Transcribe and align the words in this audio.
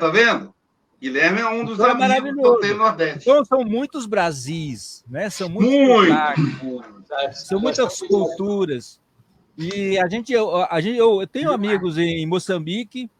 tá 0.00 0.08
vendo? 0.08 0.54
Guilherme 1.00 1.40
é 1.40 1.48
um 1.48 1.64
dos 1.64 1.80
é 1.80 1.90
amigos 1.90 2.34
que 2.34 2.46
eu 2.46 2.58
tenho 2.58 2.74
no 2.74 2.84
Nordeste. 2.84 3.30
Então, 3.30 3.44
são 3.44 3.64
muitos 3.64 4.04
Brasis, 4.04 5.02
né? 5.08 5.30
São 5.30 5.48
muitos 5.48 5.72
Muito. 5.72 6.84
são 7.32 7.58
muitas 7.58 8.00
culturas. 8.02 9.00
E 9.56 9.98
a 9.98 10.08
gente, 10.08 10.32
eu, 10.32 10.56
a 10.56 10.80
gente, 10.80 10.98
eu, 10.98 11.20
eu 11.22 11.26
tenho 11.26 11.52
amigos 11.52 11.96
em 11.96 12.26
Moçambique, 12.26 13.10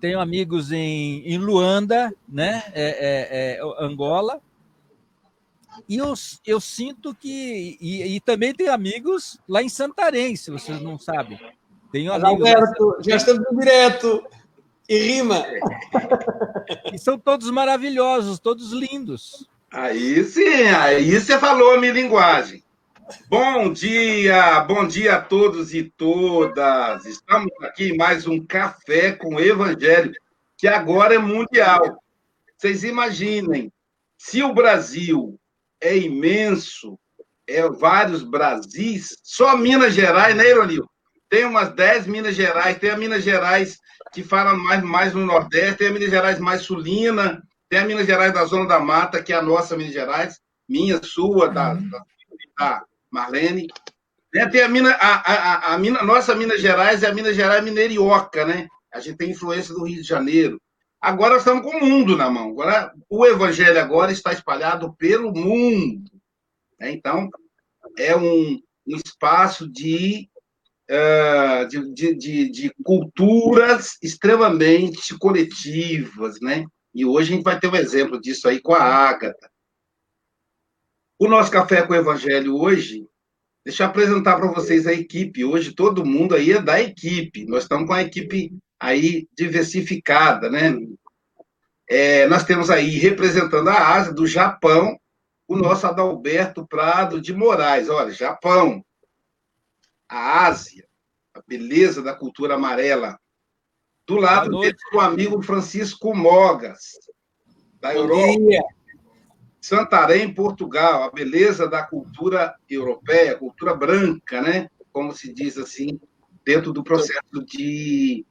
tenho 0.00 0.18
amigos 0.18 0.72
em, 0.72 1.22
em 1.24 1.38
Luanda, 1.38 2.12
né? 2.28 2.64
É, 2.72 2.82
é, 2.82 3.58
é, 3.58 3.60
Angola. 3.78 4.40
E 5.88 5.98
eu, 5.98 6.12
eu 6.44 6.60
sinto 6.60 7.14
que. 7.14 7.78
E, 7.80 8.16
e, 8.16 8.20
também 8.20 8.52
tenho 8.52 8.72
amigos 8.72 9.38
lá 9.48 9.62
em 9.62 9.68
Santarém, 9.68 10.34
se 10.34 10.50
vocês 10.50 10.80
não 10.82 10.98
sabem. 10.98 11.38
Tenho 11.92 12.12
amigos. 12.12 12.48
Alberto, 12.48 12.96
já 13.00 13.16
estamos 13.16 13.44
direto 13.56 14.24
e 14.88 14.98
rima. 14.98 15.44
E 16.92 16.98
são 16.98 17.18
todos 17.18 17.50
maravilhosos, 17.50 18.38
todos 18.38 18.72
lindos. 18.72 19.48
Aí 19.70 20.22
sim, 20.24 20.64
aí 20.64 21.18
você 21.18 21.38
falou 21.38 21.74
a 21.74 21.80
minha 21.80 21.92
linguagem. 21.92 22.62
Bom 23.28 23.72
dia, 23.72 24.60
bom 24.60 24.86
dia 24.86 25.16
a 25.16 25.20
todos 25.20 25.74
e 25.74 25.84
todas. 25.84 27.04
Estamos 27.04 27.52
aqui 27.62 27.90
em 27.90 27.96
mais 27.96 28.26
um 28.26 28.44
café 28.44 29.12
com 29.12 29.34
o 29.34 29.40
Evangelho, 29.40 30.12
que 30.56 30.68
agora 30.68 31.14
é 31.14 31.18
mundial. 31.18 32.02
Vocês 32.56 32.84
imaginem, 32.84 33.72
se 34.16 34.42
o 34.42 34.54
Brasil 34.54 35.38
é 35.80 35.96
imenso, 35.96 36.98
é 37.46 37.68
vários 37.68 38.22
Brasis, 38.22 39.16
só 39.22 39.56
Minas 39.56 39.94
Gerais, 39.94 40.36
né, 40.36 40.48
Ironil? 40.48 40.88
Tem 41.28 41.44
umas 41.44 41.74
10 41.74 42.06
Minas 42.06 42.34
Gerais, 42.34 42.78
tem 42.78 42.90
a 42.90 42.96
Minas 42.96 43.24
Gerais 43.24 43.78
que 44.12 44.22
fala 44.22 44.54
mais, 44.54 44.82
mais 44.82 45.14
no 45.14 45.24
Nordeste, 45.24 45.78
tem 45.78 45.88
a 45.88 45.92
Minas 45.92 46.10
Gerais 46.10 46.38
mais 46.38 46.62
sulina, 46.62 47.42
tem 47.68 47.80
a 47.80 47.84
Minas 47.84 48.06
Gerais 48.06 48.32
da 48.32 48.44
Zona 48.44 48.68
da 48.68 48.78
Mata, 48.78 49.22
que 49.22 49.32
é 49.32 49.36
a 49.36 49.42
nossa 49.42 49.76
Minas 49.76 49.94
Gerais, 49.94 50.38
minha, 50.68 51.02
sua, 51.02 51.48
da, 51.48 51.74
da, 51.74 52.04
da 52.58 52.84
Marlene. 53.10 53.66
Né? 54.34 54.46
Tem 54.48 54.62
a, 54.62 54.66
a, 54.66 55.32
a, 55.32 55.74
a, 55.74 55.78
Mina, 55.78 56.02
nossa 56.02 56.34
Minas 56.34 56.60
Gerais 56.60 57.02
é 57.02 57.08
a 57.08 57.14
Minas 57.14 57.36
Gerais 57.36 57.64
mineirioca, 57.64 58.44
né? 58.44 58.68
A 58.92 59.00
gente 59.00 59.16
tem 59.16 59.30
influência 59.30 59.74
do 59.74 59.84
Rio 59.84 60.02
de 60.02 60.08
Janeiro. 60.08 60.60
Agora 61.00 61.36
estamos 61.36 61.62
com 61.62 61.78
o 61.78 61.80
mundo 61.80 62.16
na 62.16 62.30
mão. 62.30 62.50
Agora, 62.50 62.92
o 63.10 63.26
evangelho 63.26 63.80
agora 63.80 64.12
está 64.12 64.32
espalhado 64.32 64.94
pelo 64.94 65.32
mundo. 65.32 66.10
Né? 66.78 66.92
Então, 66.92 67.28
é 67.98 68.16
um, 68.16 68.60
um 68.86 68.96
espaço 68.96 69.68
de 69.68 70.28
uh, 70.90 71.66
de, 71.68 71.92
de, 71.92 72.14
de, 72.14 72.50
de, 72.50 72.74
culturas 72.82 73.96
extremamente 74.02 75.16
coletivas, 75.18 76.40
né? 76.40 76.64
E 76.94 77.04
hoje 77.04 77.32
a 77.32 77.36
gente 77.36 77.44
vai 77.44 77.58
ter 77.58 77.68
um 77.68 77.76
exemplo 77.76 78.20
disso 78.20 78.48
aí 78.48 78.60
com 78.60 78.74
a 78.74 78.82
Ágata. 78.82 79.50
O 81.18 81.28
nosso 81.28 81.50
Café 81.50 81.82
com 81.86 81.92
o 81.92 81.96
Evangelho 81.96 82.56
hoje, 82.56 83.06
deixa 83.64 83.84
eu 83.84 83.86
apresentar 83.86 84.36
para 84.36 84.52
vocês 84.52 84.86
a 84.86 84.92
equipe. 84.92 85.44
Hoje 85.44 85.74
todo 85.74 86.04
mundo 86.04 86.34
aí 86.34 86.52
é 86.52 86.60
da 86.60 86.80
equipe. 86.80 87.46
Nós 87.46 87.62
estamos 87.62 87.86
com 87.86 87.94
a 87.94 88.02
equipe 88.02 88.52
aí 88.78 89.26
diversificada, 89.36 90.50
né? 90.50 90.76
É, 91.88 92.26
nós 92.26 92.44
temos 92.44 92.70
aí, 92.70 92.98
representando 92.98 93.68
a 93.68 93.94
Ásia, 93.94 94.12
do 94.12 94.26
Japão, 94.26 94.98
o 95.46 95.56
nosso 95.56 95.86
Adalberto 95.86 96.66
Prado 96.66 97.20
de 97.20 97.32
Moraes. 97.32 97.88
Olha, 97.88 98.12
Japão 98.12 98.82
a 100.12 100.46
Ásia, 100.46 100.86
a 101.34 101.40
beleza 101.46 102.02
da 102.02 102.14
cultura 102.14 102.54
amarela. 102.54 103.18
Do 104.06 104.16
lado 104.16 104.60
dele, 104.60 104.76
o 104.92 105.00
amigo 105.00 105.40
Francisco 105.40 106.14
Mogas, 106.14 106.98
da 107.80 107.94
Europa. 107.94 108.38
Santarém, 109.58 110.34
Portugal, 110.34 111.04
a 111.04 111.10
beleza 111.10 111.66
da 111.66 111.82
cultura 111.84 112.54
europeia, 112.68 113.38
cultura 113.38 113.74
branca, 113.74 114.42
né? 114.42 114.68
Como 114.92 115.14
se 115.14 115.32
diz 115.32 115.56
assim, 115.56 115.98
dentro 116.44 116.72
do 116.72 116.84
processo 116.84 117.42
de 117.46 118.26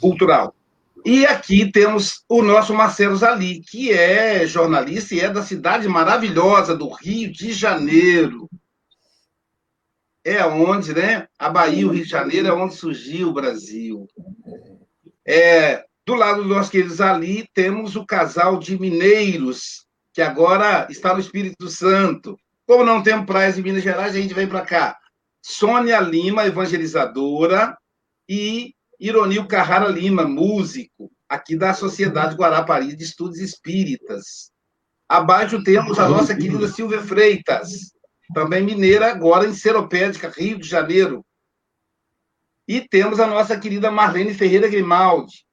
cultural. 0.00 0.54
E 1.04 1.24
aqui 1.24 1.70
temos 1.70 2.24
o 2.28 2.42
nosso 2.42 2.74
Marcelo 2.74 3.16
Zali, 3.16 3.60
que 3.60 3.92
é 3.92 4.46
jornalista 4.46 5.14
e 5.14 5.20
é 5.20 5.30
da 5.30 5.42
cidade 5.42 5.88
maravilhosa 5.88 6.76
do 6.76 6.88
Rio 6.90 7.32
de 7.32 7.52
Janeiro 7.52 8.50
é 10.24 10.44
onde, 10.44 10.94
né? 10.94 11.26
A 11.38 11.48
Bahia, 11.48 11.86
o 11.86 11.90
Rio 11.90 12.04
de 12.04 12.10
Janeiro, 12.10 12.48
é 12.48 12.52
onde 12.52 12.74
surgiu 12.74 13.28
o 13.28 13.32
Brasil. 13.32 14.06
É, 15.26 15.84
do 16.06 16.14
lado 16.14 16.42
do 16.42 16.48
nosso 16.48 16.70
queridos 16.70 17.00
ali, 17.00 17.48
temos 17.54 17.96
o 17.96 18.06
casal 18.06 18.58
de 18.58 18.78
mineiros, 18.78 19.86
que 20.12 20.22
agora 20.22 20.86
está 20.90 21.14
no 21.14 21.20
Espírito 21.20 21.68
Santo. 21.68 22.36
Como 22.66 22.84
não 22.84 23.02
temos 23.02 23.26
praias 23.26 23.58
em 23.58 23.62
Minas 23.62 23.82
Gerais, 23.82 24.14
a 24.14 24.20
gente 24.20 24.34
vem 24.34 24.46
para 24.46 24.62
cá. 24.62 24.96
Sônia 25.40 26.00
Lima, 26.00 26.46
evangelizadora, 26.46 27.76
e 28.28 28.74
Ironil 29.00 29.46
Carrara 29.46 29.88
Lima, 29.88 30.24
músico, 30.24 31.10
aqui 31.28 31.56
da 31.56 31.74
Sociedade 31.74 32.36
Guarapari 32.36 32.94
de 32.94 33.02
Estudos 33.02 33.38
Espíritas. 33.38 34.52
Abaixo 35.08 35.62
temos 35.62 35.98
a 35.98 36.08
nossa 36.08 36.34
querida 36.34 36.68
Silvia 36.68 37.02
Freitas, 37.02 37.92
também 38.34 38.62
mineira, 38.62 39.10
agora 39.10 39.46
em 39.46 39.54
Seropédica, 39.54 40.28
Rio 40.28 40.58
de 40.58 40.68
Janeiro. 40.68 41.24
E 42.66 42.80
temos 42.80 43.20
a 43.20 43.26
nossa 43.26 43.58
querida 43.58 43.90
Marlene 43.90 44.34
Ferreira 44.34 44.68
Grimaldi, 44.68 45.44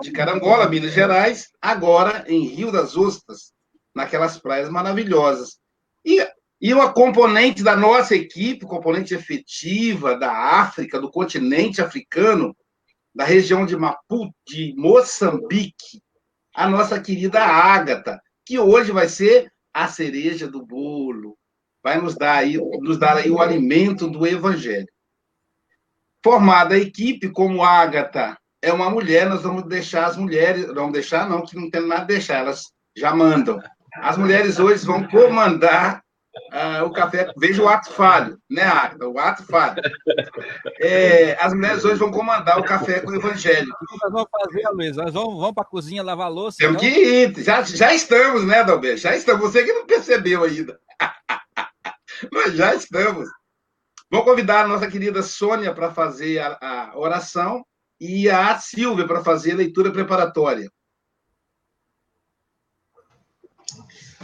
de 0.00 0.12
Carangola, 0.12 0.68
Minas 0.68 0.92
Gerais, 0.92 1.50
agora 1.60 2.24
em 2.28 2.46
Rio 2.46 2.70
das 2.70 2.96
Ostras, 2.96 3.52
naquelas 3.94 4.38
praias 4.38 4.68
maravilhosas. 4.68 5.58
E, 6.04 6.24
e 6.60 6.72
uma 6.72 6.92
componente 6.92 7.62
da 7.62 7.76
nossa 7.76 8.14
equipe, 8.14 8.66
componente 8.66 9.14
efetiva 9.14 10.16
da 10.16 10.32
África, 10.32 11.00
do 11.00 11.10
continente 11.10 11.82
africano, 11.82 12.56
da 13.14 13.24
região 13.24 13.66
de 13.66 13.76
Maputo, 13.76 14.34
de 14.46 14.74
Moçambique, 14.76 16.02
a 16.54 16.68
nossa 16.68 17.00
querida 17.00 17.44
Ágata, 17.44 18.20
que 18.44 18.58
hoje 18.58 18.92
vai 18.92 19.08
ser 19.08 19.50
a 19.74 19.88
cereja 19.88 20.46
do 20.46 20.64
bolo, 20.64 21.36
vai 21.86 22.00
nos 22.00 22.16
dar 22.16 22.38
aí, 22.38 22.56
nos 22.80 22.98
dar 22.98 23.16
aí 23.16 23.30
o 23.30 23.40
alimento 23.40 24.08
do 24.08 24.26
evangelho. 24.26 24.88
Formada 26.20 26.74
a 26.74 26.78
equipe, 26.78 27.30
como 27.30 27.62
Ágata 27.62 28.36
é 28.60 28.72
uma 28.72 28.90
mulher, 28.90 29.28
nós 29.28 29.42
vamos 29.42 29.62
deixar 29.68 30.06
as 30.06 30.16
mulheres, 30.16 30.66
vamos 30.66 30.92
deixar 30.92 31.28
não, 31.28 31.46
que 31.46 31.54
não 31.54 31.70
tem 31.70 31.86
nada 31.86 32.02
a 32.02 32.06
deixar, 32.06 32.38
elas 32.38 32.72
já 32.96 33.14
mandam. 33.14 33.62
As 34.02 34.18
mulheres 34.18 34.58
hoje 34.58 34.84
vão 34.84 35.06
comandar 35.06 36.02
uh, 36.52 36.84
o 36.86 36.90
café, 36.90 37.32
veja 37.38 37.62
o 37.62 37.68
ato 37.68 37.92
falho, 37.92 38.36
né, 38.50 38.64
Ágata? 38.64 39.06
O 39.06 39.16
ato 39.20 39.44
falho. 39.44 39.80
É, 40.80 41.38
as 41.40 41.54
mulheres 41.54 41.84
hoje 41.84 42.00
vão 42.00 42.10
comandar 42.10 42.58
o 42.58 42.64
café 42.64 42.98
com 42.98 43.12
o 43.12 43.14
evangelho. 43.14 43.72
O 43.72 43.86
que 43.86 43.96
nós 44.02 44.12
vamos 44.12 44.28
fazer, 44.28 44.68
Luiz? 44.70 44.96
Nós 44.96 45.14
vamos, 45.14 45.38
vamos 45.38 45.54
para 45.54 45.62
a 45.62 45.70
cozinha 45.70 46.02
lavar 46.02 46.32
louça? 46.32 46.58
Temos 46.58 46.82
então? 46.82 46.94
que 46.94 47.40
ir, 47.40 47.44
já, 47.44 47.62
já 47.62 47.94
estamos, 47.94 48.44
né, 48.44 48.64
Dalber? 48.64 48.96
Já 48.96 49.14
estamos, 49.14 49.40
você 49.40 49.62
que 49.62 49.72
não 49.72 49.86
percebeu 49.86 50.42
ainda. 50.42 50.80
Nós 52.32 52.54
já 52.54 52.74
estamos. 52.74 53.28
Vou 54.10 54.24
convidar 54.24 54.64
a 54.64 54.68
nossa 54.68 54.88
querida 54.88 55.22
Sônia 55.22 55.74
para 55.74 55.92
fazer 55.92 56.38
a, 56.38 56.58
a, 56.60 56.98
oração 56.98 57.64
e 58.00 58.28
a 58.30 58.58
Silvia 58.58 59.06
para 59.06 59.22
fazer 59.22 59.52
a 59.52 59.56
leitura 59.56 59.92
preparatória. 59.92 60.70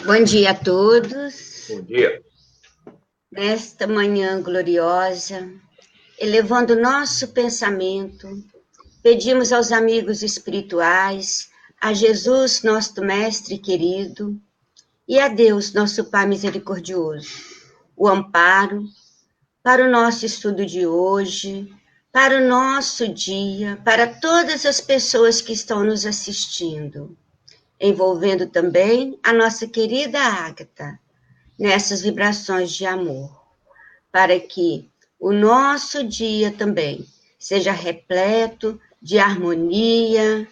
Bom 0.05 0.23
dia 0.25 0.53
a 0.53 0.55
todos. 0.55 1.67
Bom 1.69 1.83
dia. 1.83 2.23
Nesta 3.31 3.87
manhã 3.87 4.41
gloriosa, 4.41 5.51
elevando 6.19 6.81
nosso 6.81 7.29
pensamento, 7.29 8.29
pedimos 9.03 9.53
aos 9.53 9.73
amigos 9.73 10.23
espirituais, 10.23 11.51
a 11.81 11.93
Jesus, 11.93 12.63
nosso 12.63 13.01
Mestre 13.03 13.59
querido, 13.59 14.41
e 15.09 15.19
a 15.19 15.29
Deus, 15.29 15.73
nosso 15.73 16.05
Pai 16.11 16.27
misericordioso 16.27 17.52
o 17.97 18.09
amparo 18.09 18.85
para 19.63 19.87
o 19.87 19.91
nosso 19.91 20.27
estudo 20.27 20.67
de 20.67 20.87
hoje, 20.87 21.73
para 22.11 22.39
o 22.39 22.49
nosso 22.49 23.09
dia, 23.09 23.81
para 23.85 24.07
todas 24.07 24.67
as 24.67 24.81
pessoas 24.81 25.41
que 25.41 25.53
estão 25.53 25.85
nos 25.85 26.05
assistindo, 26.05 27.17
envolvendo 27.81 28.47
também 28.47 29.19
a 29.23 29.33
nossa 29.33 29.67
querida 29.67 30.21
Ágata 30.21 30.99
nessas 31.59 32.03
vibrações 32.03 32.73
de 32.73 32.85
amor, 32.85 33.31
para 34.11 34.39
que 34.39 34.91
o 35.19 35.33
nosso 35.33 36.05
dia 36.05 36.51
também 36.51 37.07
seja 37.39 37.73
repleto 37.73 38.81
de 39.01 39.19
harmonia, 39.19 40.47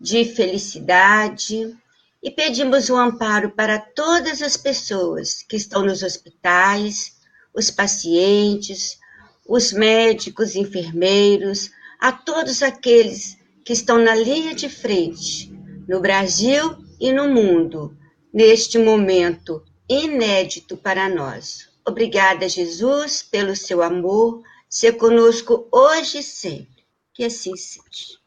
de 0.00 0.24
felicidade 0.24 1.76
e 2.24 2.30
pedimos 2.30 2.88
o 2.88 2.94
um 2.94 2.98
amparo 2.98 3.50
para 3.50 3.78
todas 3.78 4.40
as 4.40 4.56
pessoas 4.56 5.42
que 5.42 5.56
estão 5.56 5.84
nos 5.84 6.02
hospitais, 6.02 7.16
os 7.54 7.70
pacientes, 7.70 8.98
os 9.46 9.74
médicos, 9.74 10.56
enfermeiros, 10.56 11.70
a 12.00 12.10
todos 12.10 12.62
aqueles 12.62 13.36
que 13.62 13.74
estão 13.74 13.98
na 13.98 14.14
linha 14.14 14.54
de 14.54 14.70
frente, 14.70 15.52
no 15.86 16.00
Brasil 16.00 16.78
e 16.98 17.12
no 17.12 17.28
mundo, 17.28 17.94
neste 18.32 18.78
momento 18.78 19.62
inédito 19.86 20.78
para 20.78 21.10
nós. 21.10 21.68
Obrigada, 21.86 22.48
Jesus, 22.48 23.22
pelo 23.22 23.54
seu 23.54 23.82
amor, 23.82 24.42
ser 24.66 24.92
conosco 24.92 25.68
hoje 25.70 26.20
e 26.20 26.22
sempre. 26.22 26.84
Que 27.12 27.24
assim 27.24 27.54
seja. 27.54 28.23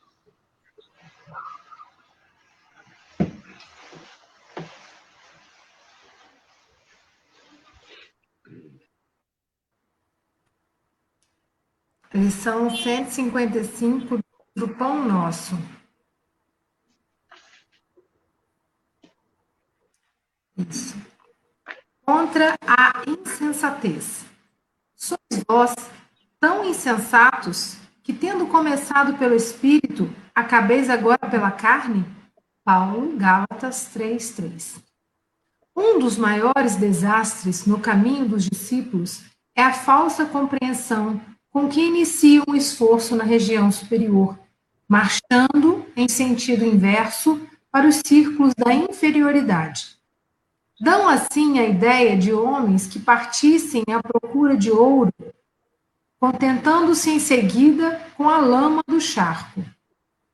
Lição 12.18 12.76
155 12.76 14.18
do 14.56 14.68
Pão 14.70 15.08
Nosso. 15.08 15.56
Isso. 20.58 20.96
Contra 22.04 22.56
a 22.66 23.04
insensatez. 23.08 24.26
Sois 24.96 25.20
vós 25.48 25.76
tão 26.40 26.66
insensatos 26.66 27.78
que, 28.02 28.12
tendo 28.12 28.48
começado 28.48 29.16
pelo 29.20 29.36
Espírito, 29.36 30.12
acabeis 30.34 30.90
agora 30.90 31.30
pela 31.30 31.52
carne? 31.52 32.04
Paulo, 32.64 33.16
Gálatas 33.16 33.94
3:3. 33.94 34.82
Um 35.76 36.00
dos 36.00 36.18
maiores 36.18 36.78
desastres 36.78 37.68
no 37.68 37.80
caminho 37.80 38.28
dos 38.28 38.46
discípulos 38.46 39.24
é 39.56 39.64
a 39.64 39.72
falsa 39.72 40.26
compreensão 40.26 41.22
com 41.58 41.68
que 41.68 41.82
iniciam 41.82 42.44
um 42.48 42.56
esforço 42.56 43.16
na 43.16 43.24
região 43.24 43.72
superior, 43.72 44.38
marchando 44.88 45.88
em 45.96 46.08
sentido 46.08 46.64
inverso 46.64 47.42
para 47.72 47.88
os 47.88 48.00
círculos 48.06 48.54
da 48.54 48.72
inferioridade. 48.72 49.98
Dão 50.80 51.10
assim 51.10 51.58
a 51.58 51.68
ideia 51.68 52.16
de 52.16 52.32
homens 52.32 52.86
que 52.86 53.00
partissem 53.00 53.84
à 53.90 54.00
procura 54.04 54.56
de 54.56 54.70
ouro, 54.70 55.12
contentando-se 56.20 57.10
em 57.10 57.18
seguida 57.18 58.06
com 58.16 58.30
a 58.30 58.38
lama 58.38 58.84
do 58.88 59.02
charco. 59.02 59.66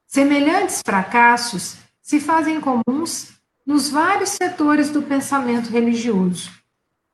Semelhantes 0.06 0.82
fracassos 0.86 1.78
se 2.02 2.20
fazem 2.20 2.60
comuns 2.60 3.32
nos 3.66 3.90
vários 3.90 4.32
setores 4.32 4.90
do 4.90 5.02
pensamento 5.02 5.70
religioso 5.70 6.52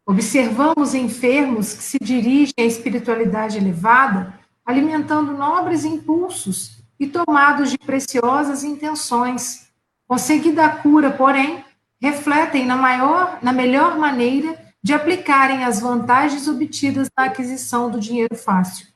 Observamos 0.09 0.95
enfermos 0.95 1.71
que 1.71 1.83
se 1.83 1.99
dirigem 2.01 2.55
à 2.57 2.63
espiritualidade 2.63 3.57
elevada, 3.57 4.33
alimentando 4.65 5.33
nobres 5.33 5.85
impulsos 5.85 6.81
e 6.99 7.05
tomados 7.05 7.69
de 7.69 7.77
preciosas 7.77 8.63
intenções. 8.63 9.69
Conseguida 10.07 10.65
a 10.65 10.69
cura, 10.77 11.11
porém, 11.11 11.63
refletem 12.01 12.65
na, 12.65 12.75
maior, 12.75 13.37
na 13.43 13.53
melhor 13.53 13.99
maneira 13.99 14.57
de 14.81 14.95
aplicarem 14.95 15.63
as 15.63 15.79
vantagens 15.79 16.47
obtidas 16.47 17.07
na 17.15 17.25
aquisição 17.25 17.91
do 17.91 17.99
dinheiro 17.99 18.35
fácil. 18.35 18.87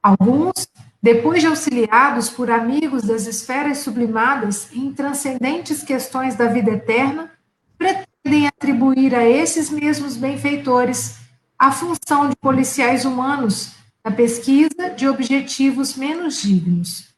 Alguns, 0.00 0.68
depois 1.02 1.40
de 1.40 1.48
auxiliados 1.48 2.30
por 2.30 2.48
amigos 2.48 3.02
das 3.02 3.26
esferas 3.26 3.78
sublimadas 3.78 4.72
em 4.72 4.92
transcendentes 4.92 5.82
questões 5.82 6.36
da 6.36 6.46
vida 6.46 6.70
eterna, 6.70 7.28
pretendem 7.76 8.11
podem 8.32 8.46
atribuir 8.46 9.14
a 9.14 9.28
esses 9.28 9.68
mesmos 9.68 10.16
benfeitores 10.16 11.18
a 11.58 11.70
função 11.70 12.30
de 12.30 12.36
policiais 12.36 13.04
humanos 13.04 13.74
na 14.02 14.10
pesquisa 14.10 14.88
de 14.96 15.06
objetivos 15.06 15.96
menos 15.96 16.40
dignos. 16.40 17.12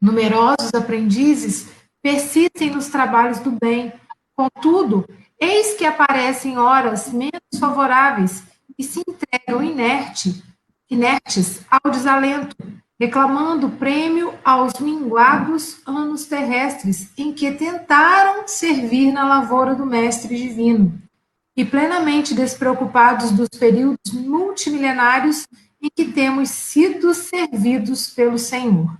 Numerosos 0.00 0.74
aprendizes 0.74 1.68
persistem 2.02 2.70
nos 2.70 2.88
trabalhos 2.88 3.38
do 3.38 3.52
bem, 3.52 3.92
contudo, 4.34 5.06
eis 5.40 5.74
que 5.74 5.84
aparecem 5.84 6.58
horas 6.58 7.12
menos 7.12 7.60
favoráveis 7.60 8.42
e 8.76 8.82
se 8.82 9.00
entregam 9.08 9.62
inerte, 9.62 10.42
inertes 10.90 11.60
ao 11.70 11.88
desalento, 11.88 12.56
reclamando 13.02 13.68
prêmio 13.68 14.32
aos 14.44 14.74
minguados 14.78 15.80
anos 15.84 16.24
terrestres 16.26 17.10
em 17.18 17.32
que 17.32 17.50
tentaram 17.50 18.46
servir 18.46 19.10
na 19.10 19.26
lavoura 19.26 19.74
do 19.74 19.84
Mestre 19.84 20.36
Divino, 20.36 21.02
e 21.56 21.64
plenamente 21.64 22.32
despreocupados 22.32 23.32
dos 23.32 23.48
períodos 23.48 24.12
multimilenários 24.12 25.48
em 25.82 25.90
que 25.90 26.12
temos 26.12 26.50
sido 26.50 27.12
servidos 27.12 28.08
pelo 28.08 28.38
Senhor. 28.38 28.96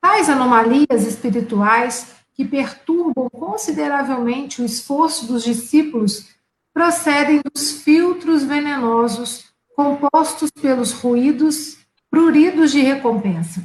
Tais 0.00 0.28
anomalias 0.28 1.06
espirituais 1.06 2.08
que 2.34 2.44
perturbam 2.44 3.30
consideravelmente 3.30 4.60
o 4.60 4.64
esforço 4.64 5.26
dos 5.26 5.44
discípulos 5.44 6.34
procedem 6.74 7.40
dos 7.54 7.70
filtros 7.70 8.42
venenosos 8.42 9.44
compostos 9.76 10.50
pelos 10.50 10.90
ruídos 10.90 11.85
pruridos 12.10 12.72
de 12.72 12.80
recompensa. 12.80 13.62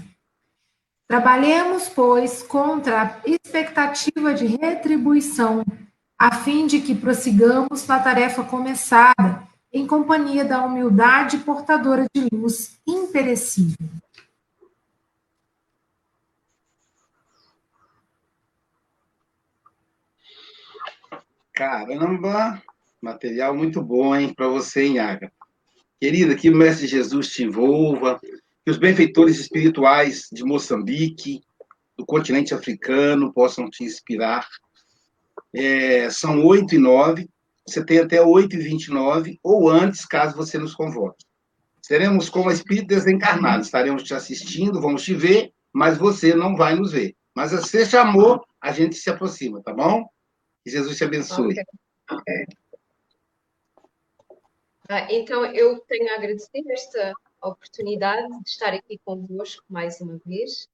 Trabalhemos, 1.08 1.90
pois, 1.90 2.42
contra 2.42 3.02
a 3.02 3.22
expectativa 3.26 4.34
de 4.34 4.46
retribuição, 4.46 5.64
a 6.18 6.36
fim 6.36 6.68
de 6.68 6.80
que 6.80 6.96
prossigamos 6.96 7.86
na 7.86 8.00
tarefa 8.00 8.44
começada, 8.44 9.46
em 9.74 9.88
companhia 9.88 10.46
da 10.46 10.64
humildade 10.64 11.40
portadora 11.40 12.06
de 12.14 12.28
luz 12.32 12.80
imperecível. 12.88 13.78
Caramba, 21.54 22.62
material 23.02 23.56
muito 23.56 23.82
bom, 23.82 24.16
hein, 24.16 24.34
para 24.34 24.48
você, 24.48 24.88
Inhaga. 24.88 25.32
Querida, 26.02 26.34
que 26.34 26.50
o 26.50 26.56
Mestre 26.56 26.88
Jesus 26.88 27.28
te 27.28 27.44
envolva, 27.44 28.20
que 28.66 28.72
os 28.72 28.80
benfeitores 28.80 29.40
espirituais 29.40 30.28
de 30.32 30.44
Moçambique, 30.44 31.44
do 31.96 32.04
continente 32.04 32.56
africano, 32.56 33.32
possam 33.32 33.70
te 33.70 33.84
inspirar. 33.84 34.48
É, 35.54 36.10
são 36.10 36.44
8 36.44 36.74
e 36.74 36.78
9, 36.80 37.30
você 37.68 37.86
tem 37.86 38.00
até 38.00 38.20
8 38.20 38.56
e 38.56 38.60
29, 38.60 39.40
ou 39.44 39.70
antes, 39.70 40.04
caso 40.04 40.36
você 40.36 40.58
nos 40.58 40.74
convoque. 40.74 41.24
Seremos 41.84 42.30
como 42.30 42.50
espírito 42.50 42.88
desencarnado, 42.88 43.62
estaremos 43.62 44.02
te 44.02 44.16
assistindo, 44.16 44.82
vamos 44.82 45.04
te 45.04 45.14
ver, 45.14 45.52
mas 45.72 46.00
você 46.00 46.34
não 46.34 46.56
vai 46.56 46.74
nos 46.74 46.94
ver. 46.94 47.16
Mas 47.36 47.52
você 47.52 47.86
chamou, 47.86 48.44
a 48.60 48.72
gente 48.72 48.96
se 48.96 49.10
aproxima, 49.12 49.62
tá 49.62 49.72
bom? 49.72 50.08
Que 50.64 50.72
Jesus 50.72 50.98
te 50.98 51.04
abençoe. 51.04 51.52
Okay. 51.52 51.64
Okay. 52.12 52.46
Ah, 54.94 55.08
então, 55.10 55.46
eu 55.46 55.80
tenho 55.86 56.12
a 56.12 56.16
agradecer 56.16 56.62
esta 56.70 57.14
oportunidade 57.42 58.28
de 58.44 58.50
estar 58.50 58.74
aqui 58.74 59.00
convosco 59.06 59.64
mais 59.70 60.02
uma 60.02 60.20
vez. 60.26 60.68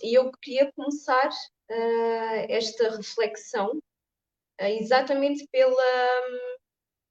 E 0.00 0.16
eu 0.16 0.30
queria 0.30 0.70
começar 0.76 1.28
uh, 1.28 2.46
esta 2.48 2.96
reflexão 2.96 3.78
uh, 3.78 4.64
exatamente 4.64 5.44
pela, 5.50 5.82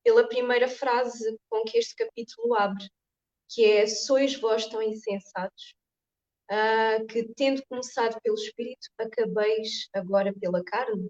pela 0.05 0.25
primeira 0.25 0.69
frase 0.69 1.37
com 1.49 1.65
que 1.65 1.77
este 1.77 1.97
capítulo 1.97 2.55
abre, 2.55 2.89
que 3.49 3.65
é: 3.65 3.85
Sois 3.85 4.35
vós 4.39 4.65
tão 4.67 4.81
insensatos, 4.81 5.75
que 7.09 7.25
tendo 7.35 7.61
começado 7.67 8.17
pelo 8.21 8.37
Espírito, 8.37 8.87
acabeis 8.97 9.89
agora 9.93 10.33
pela 10.33 10.63
carne. 10.63 11.09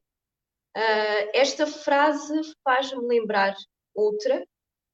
esta 1.32 1.68
frase 1.68 2.34
faz-me 2.63 3.06
lembrar 3.06 3.56
outra 3.94 4.44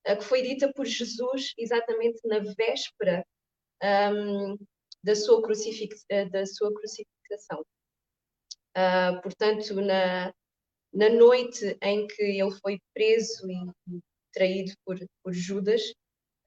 que 0.03 0.23
foi 0.23 0.41
dita 0.41 0.71
por 0.73 0.85
Jesus 0.85 1.53
exatamente 1.57 2.19
na 2.25 2.39
véspera 2.39 3.25
um, 3.83 4.57
da, 5.03 5.15
sua 5.15 5.41
eh, 6.09 6.25
da 6.25 6.45
sua 6.45 6.73
crucificação. 6.73 7.65
Uh, 8.77 9.21
portanto, 9.21 9.73
na, 9.75 10.33
na 10.93 11.09
noite 11.09 11.77
em 11.81 12.07
que 12.07 12.23
ele 12.23 12.51
foi 12.61 12.79
preso 12.93 13.49
e, 13.49 13.99
traído 14.31 14.71
por, 14.85 14.97
por 15.23 15.33
Judas, 15.33 15.81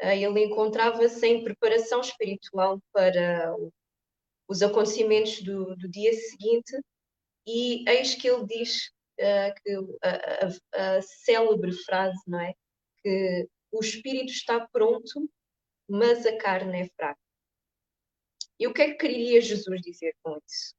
uh, 0.02 0.08
ele 0.08 0.44
encontrava-se 0.44 1.26
em 1.26 1.44
preparação 1.44 2.00
espiritual 2.00 2.80
para 2.92 3.54
os 4.48 4.62
acontecimentos 4.62 5.42
do, 5.42 5.76
do, 5.76 5.88
dia 5.88 6.12
seguinte, 6.12 6.78
e 7.46 7.88
eis 7.88 8.14
que 8.14 8.28
ele 8.28 8.46
diz 8.46 8.88
uh, 9.18 9.54
que 9.62 9.72
a, 10.02 10.46
a, 10.80 10.96
a, 10.96 11.02
célebre 11.02 11.72
frase, 11.84 12.20
não 12.26 12.40
é? 12.40 12.54
Que 13.02 13.48
o 13.70 13.80
espírito 13.80 14.32
está 14.32 14.66
pronto, 14.68 15.28
mas 15.88 16.26
a 16.26 16.36
carne 16.36 16.82
é 16.82 16.88
fraca. 16.96 17.18
E 18.58 18.66
o 18.66 18.72
que 18.72 18.82
é 18.82 18.90
que 18.92 18.98
queria 18.98 19.40
Jesus 19.40 19.80
dizer 19.82 20.14
com 20.22 20.38
isso? 20.46 20.74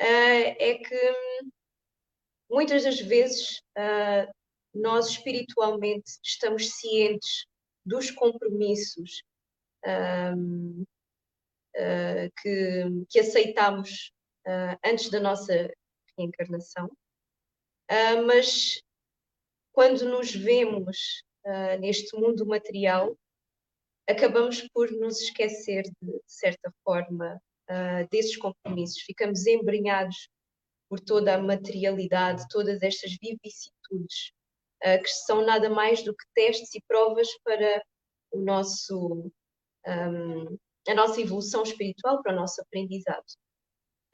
Uh, 0.00 0.54
é 0.58 0.74
que 0.74 1.12
muitas 2.50 2.84
das 2.84 3.00
vezes 3.00 3.58
uh, 3.76 4.32
nós 4.74 5.08
espiritualmente 5.08 6.18
estamos 6.22 6.70
cientes 6.76 7.46
dos 7.84 8.10
compromissos 8.10 9.22
uh, 9.84 10.56
que, 12.42 12.84
que 13.08 13.20
aceitamos 13.20 14.12
uh, 14.46 14.78
antes 14.84 15.10
da 15.10 15.20
nossa 15.20 15.70
reencarnação, 16.18 16.86
uh, 16.86 18.26
mas 18.26 18.82
quando 19.72 20.04
nos 20.06 20.34
vemos 20.34 21.22
neste 21.80 22.16
mundo 22.16 22.46
material, 22.46 23.16
acabamos 24.08 24.66
por 24.72 24.90
nos 24.90 25.20
esquecer, 25.20 25.82
de, 25.82 26.12
de 26.12 26.20
certa 26.26 26.72
forma, 26.84 27.40
desses 28.10 28.36
compromissos. 28.36 29.02
Ficamos 29.02 29.46
embrenhados 29.46 30.28
por 30.88 31.00
toda 31.00 31.34
a 31.34 31.42
materialidade, 31.42 32.46
todas 32.48 32.82
estas 32.82 33.16
vicissitudes, 33.20 34.32
que 34.80 35.08
são 35.08 35.44
nada 35.44 35.68
mais 35.68 36.04
do 36.04 36.14
que 36.14 36.24
testes 36.34 36.74
e 36.74 36.82
provas 36.86 37.28
para 37.42 37.82
o 38.30 38.40
nosso, 38.40 39.30
um, 39.86 40.58
a 40.88 40.94
nossa 40.94 41.20
evolução 41.20 41.62
espiritual, 41.62 42.22
para 42.22 42.32
o 42.32 42.36
nosso 42.36 42.60
aprendizado. 42.60 43.24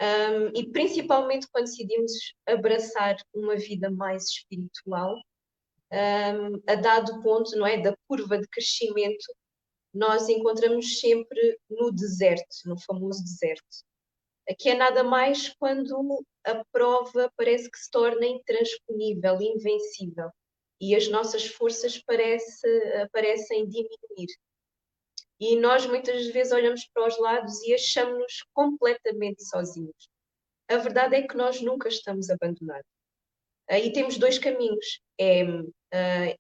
Um, 0.01 0.59
e 0.59 0.71
principalmente 0.71 1.47
quando 1.53 1.67
decidimos 1.67 2.12
abraçar 2.47 3.17
uma 3.35 3.57
vida 3.57 3.91
mais 3.91 4.25
espiritual, 4.25 5.15
um, 5.93 6.63
a 6.67 6.75
dado 6.75 7.23
ponto, 7.23 7.55
não 7.57 7.67
é, 7.67 7.81
da 7.81 7.95
curva 8.09 8.39
de 8.39 8.49
crescimento, 8.49 9.25
nós 9.93 10.29
encontramos 10.29 11.01
sempre 11.01 11.59
no 11.69 11.93
deserto, 11.93 12.57
no 12.65 12.81
famoso 12.81 13.23
deserto. 13.23 13.85
Aqui 14.49 14.71
é 14.71 14.75
nada 14.75 15.05
mais 15.05 15.51
quando 15.51 16.25
a 16.45 16.65
prova 16.73 17.31
parece 17.37 17.71
que 17.71 17.79
se 17.79 17.91
torna 17.91 18.27
intransponível, 18.27 19.41
invencível 19.41 20.31
e 20.81 20.97
as 20.97 21.09
nossas 21.09 21.47
forças 21.47 21.99
parece, 21.99 22.67
parecem 23.13 23.69
diminuir. 23.69 24.27
E 25.39 25.57
nós 25.57 25.87
muitas 25.87 26.27
vezes 26.29 26.53
olhamos 26.53 26.89
para 26.93 27.07
os 27.07 27.19
lados 27.19 27.63
e 27.63 27.75
achamos-nos 27.75 28.45
completamente 28.53 29.45
sozinhos. 29.45 30.09
A 30.69 30.77
verdade 30.79 31.17
é 31.17 31.27
que 31.27 31.37
nós 31.37 31.61
nunca 31.61 31.89
estamos 31.89 32.31
abandonados. 32.31 32.87
Aí 33.69 33.93
temos 33.93 34.19
dois 34.19 34.39
caminhos: 34.39 35.01
é 35.19 35.45
uh, 35.93 36.39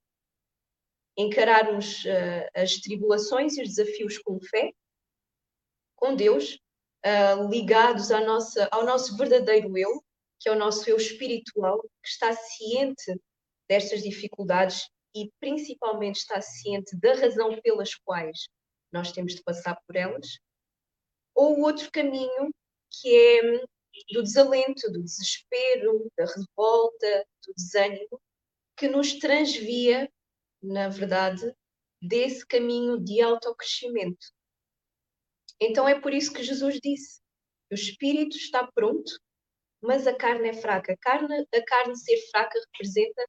encararmos 1.16 2.04
uh, 2.04 2.48
as 2.54 2.74
tribulações 2.76 3.56
e 3.56 3.62
os 3.62 3.68
desafios 3.68 4.18
com 4.18 4.40
fé, 4.40 4.72
com 5.96 6.16
Deus, 6.16 6.58
uh, 7.04 7.48
ligados 7.48 8.10
à 8.10 8.20
nossa, 8.20 8.68
ao 8.72 8.84
nosso 8.84 9.16
verdadeiro 9.16 9.76
eu, 9.76 10.02
que 10.40 10.48
é 10.48 10.52
o 10.52 10.58
nosso 10.58 10.88
eu 10.88 10.96
espiritual, 10.96 11.80
que 11.80 12.08
está 12.08 12.32
ciente 12.32 13.16
destas 13.68 14.02
dificuldades 14.02 14.88
e 15.14 15.30
principalmente 15.38 16.16
está 16.16 16.40
ciente 16.40 16.96
da 16.96 17.14
razão 17.14 17.60
pelas 17.60 17.94
quais 17.94 18.48
nós 18.90 19.12
temos 19.12 19.34
de 19.34 19.42
passar 19.42 19.78
por 19.86 19.96
elas, 19.96 20.38
ou 21.34 21.58
o 21.58 21.62
outro 21.62 21.90
caminho 21.90 22.50
que 22.90 23.14
é 23.16 23.64
do 24.10 24.22
desalento, 24.22 24.90
do 24.90 25.02
desespero, 25.02 26.10
da 26.16 26.24
revolta, 26.24 27.26
do 27.46 27.54
desânimo, 27.54 28.20
que 28.82 28.88
nos 28.88 29.12
transvia, 29.14 30.12
na 30.60 30.88
verdade, 30.88 31.54
desse 32.02 32.44
caminho 32.44 32.98
de 32.98 33.20
autocrescimento. 33.20 34.26
Então 35.60 35.88
é 35.88 36.00
por 36.00 36.12
isso 36.12 36.32
que 36.32 36.42
Jesus 36.42 36.80
disse: 36.82 37.20
o 37.70 37.74
espírito 37.76 38.36
está 38.36 38.66
pronto, 38.74 39.12
mas 39.80 40.08
a 40.08 40.12
carne 40.12 40.48
é 40.48 40.52
fraca. 40.52 40.94
A 40.94 40.96
carne, 40.96 41.46
a 41.54 41.64
carne 41.64 41.96
ser 41.96 42.16
fraca 42.32 42.58
representa 42.58 43.24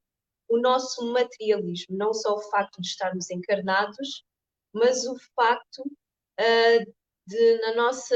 o 0.50 0.60
nosso 0.60 1.06
materialismo, 1.14 1.96
não 1.96 2.16
só 2.16 2.34
o 2.34 2.50
facto 2.50 2.82
de 2.82 2.88
estarmos 2.88 3.30
encarnados, 3.30 4.26
mas 4.74 5.06
o 5.06 5.16
facto 5.36 5.84
uh, 5.84 6.94
de, 7.28 7.58
na 7.62 7.76
nossa 7.76 8.16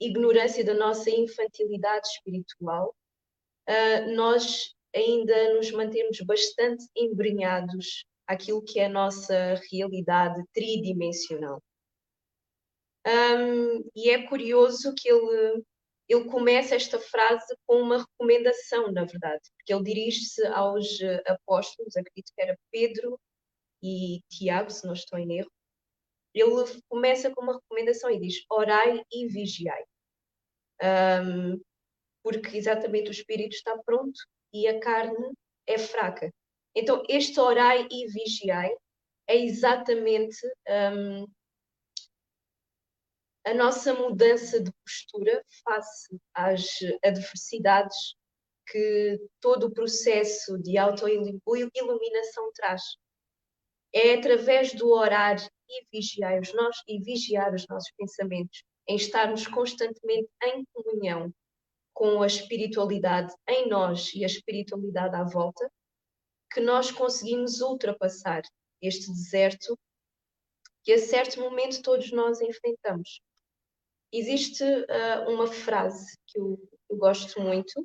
ignorância, 0.00 0.64
da 0.64 0.72
nossa 0.72 1.10
infantilidade 1.10 2.08
espiritual, 2.08 2.96
uh, 3.68 4.14
nós 4.14 4.74
ainda 4.96 5.54
nos 5.54 5.70
mantemos 5.70 6.18
bastante 6.22 6.86
embrenhados 6.96 8.04
àquilo 8.26 8.64
que 8.64 8.80
é 8.80 8.86
a 8.86 8.90
nossa 8.90 9.54
realidade 9.70 10.42
tridimensional. 10.52 11.62
Um, 13.06 13.88
e 13.94 14.10
é 14.10 14.26
curioso 14.26 14.92
que 14.94 15.08
ele 15.08 15.62
ele 16.08 16.24
começa 16.26 16.76
esta 16.76 17.00
frase 17.00 17.56
com 17.66 17.80
uma 17.82 17.98
recomendação, 17.98 18.92
na 18.92 19.04
verdade, 19.04 19.42
porque 19.56 19.74
ele 19.74 19.82
dirige-se 19.82 20.46
aos 20.46 21.00
eh, 21.00 21.22
apóstolos, 21.26 21.96
acredito 21.96 22.32
que 22.32 22.42
era 22.42 22.56
Pedro 22.70 23.18
e 23.82 24.20
Tiago, 24.30 24.70
se 24.70 24.86
não 24.86 24.92
estou 24.94 25.18
em 25.18 25.38
erro. 25.38 25.50
Ele 26.32 26.82
começa 26.88 27.28
com 27.34 27.42
uma 27.42 27.54
recomendação 27.54 28.08
e 28.10 28.20
diz: 28.20 28.44
orai 28.50 29.02
e 29.10 29.26
vigiai. 29.26 29.82
Um, 30.80 31.60
porque 32.22 32.56
exatamente 32.56 33.08
o 33.08 33.12
espírito 33.12 33.54
está 33.54 33.76
pronto 33.84 34.16
e 34.56 34.66
a 34.68 34.80
carne 34.80 35.32
é 35.66 35.78
fraca. 35.78 36.32
Então, 36.74 37.02
este 37.08 37.38
orai 37.38 37.86
e 37.90 38.06
vigiai 38.06 38.74
é 39.26 39.36
exatamente 39.36 40.36
um, 40.94 41.26
a 43.44 43.54
nossa 43.54 43.92
mudança 43.94 44.62
de 44.62 44.72
postura 44.82 45.42
face 45.64 46.18
às 46.34 46.66
adversidades 47.04 48.14
que 48.68 49.20
todo 49.40 49.68
o 49.68 49.72
processo 49.72 50.58
de 50.58 50.76
autoiluminação 50.78 52.50
traz. 52.54 52.82
É 53.92 54.14
através 54.14 54.74
do 54.74 54.90
orar 54.90 55.36
e 55.68 55.86
vigiar 55.92 56.40
os 56.40 56.52
nossos, 56.52 56.82
e 56.88 56.98
vigiar 57.00 57.54
os 57.54 57.66
nossos 57.68 57.90
pensamentos, 57.96 58.64
em 58.88 58.96
estarmos 58.96 59.46
constantemente 59.46 60.28
em 60.42 60.64
comunhão 60.72 61.32
com 61.96 62.22
a 62.22 62.26
espiritualidade 62.26 63.34
em 63.48 63.70
nós 63.70 64.12
e 64.14 64.22
a 64.22 64.26
espiritualidade 64.26 65.16
à 65.16 65.24
volta, 65.24 65.72
que 66.52 66.60
nós 66.60 66.90
conseguimos 66.90 67.62
ultrapassar 67.62 68.42
este 68.82 69.06
deserto 69.06 69.78
que 70.84 70.92
a 70.92 70.98
certo 70.98 71.40
momento 71.40 71.80
todos 71.82 72.12
nós 72.12 72.38
enfrentamos. 72.42 73.22
Existe 74.12 74.62
uh, 74.62 75.30
uma 75.30 75.46
frase 75.46 76.14
que 76.26 76.38
eu, 76.38 76.58
eu 76.90 76.98
gosto 76.98 77.40
muito 77.40 77.80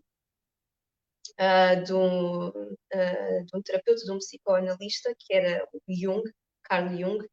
uh, 1.40 1.82
de, 1.82 1.94
um, 1.94 2.50
uh, 2.50 3.46
de 3.46 3.58
um 3.58 3.62
terapeuta, 3.62 4.04
de 4.04 4.12
um 4.12 4.18
psicoanalista, 4.18 5.16
que 5.18 5.34
era 5.34 5.66
o 5.72 5.80
Jung, 5.88 6.30
Carl 6.64 6.90
Jung, 6.98 7.26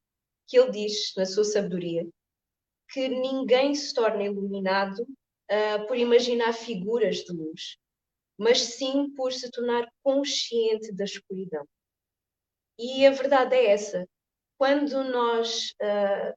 que 0.47 0.57
ele 0.57 0.71
diz, 0.71 1.13
na 1.17 1.27
sua 1.27 1.45
sabedoria, 1.45 2.09
que 2.91 3.09
ninguém 3.09 3.75
se 3.75 3.93
torna 3.93 4.23
iluminado 4.23 5.05
por 5.87 5.97
imaginar 5.97 6.53
figuras 6.53 7.19
de 7.19 7.33
luz, 7.33 7.79
mas 8.39 8.59
sim 8.61 9.13
por 9.15 9.33
se 9.33 9.51
tornar 9.51 9.89
consciente 10.03 10.93
da 10.93 11.05
escuridão. 11.05 11.67
E 12.79 13.05
a 13.07 13.11
verdade 13.11 13.57
é 13.57 13.73
essa. 13.73 14.09
Quando 14.57 15.03
nós 15.05 15.75
uh, 15.83 16.35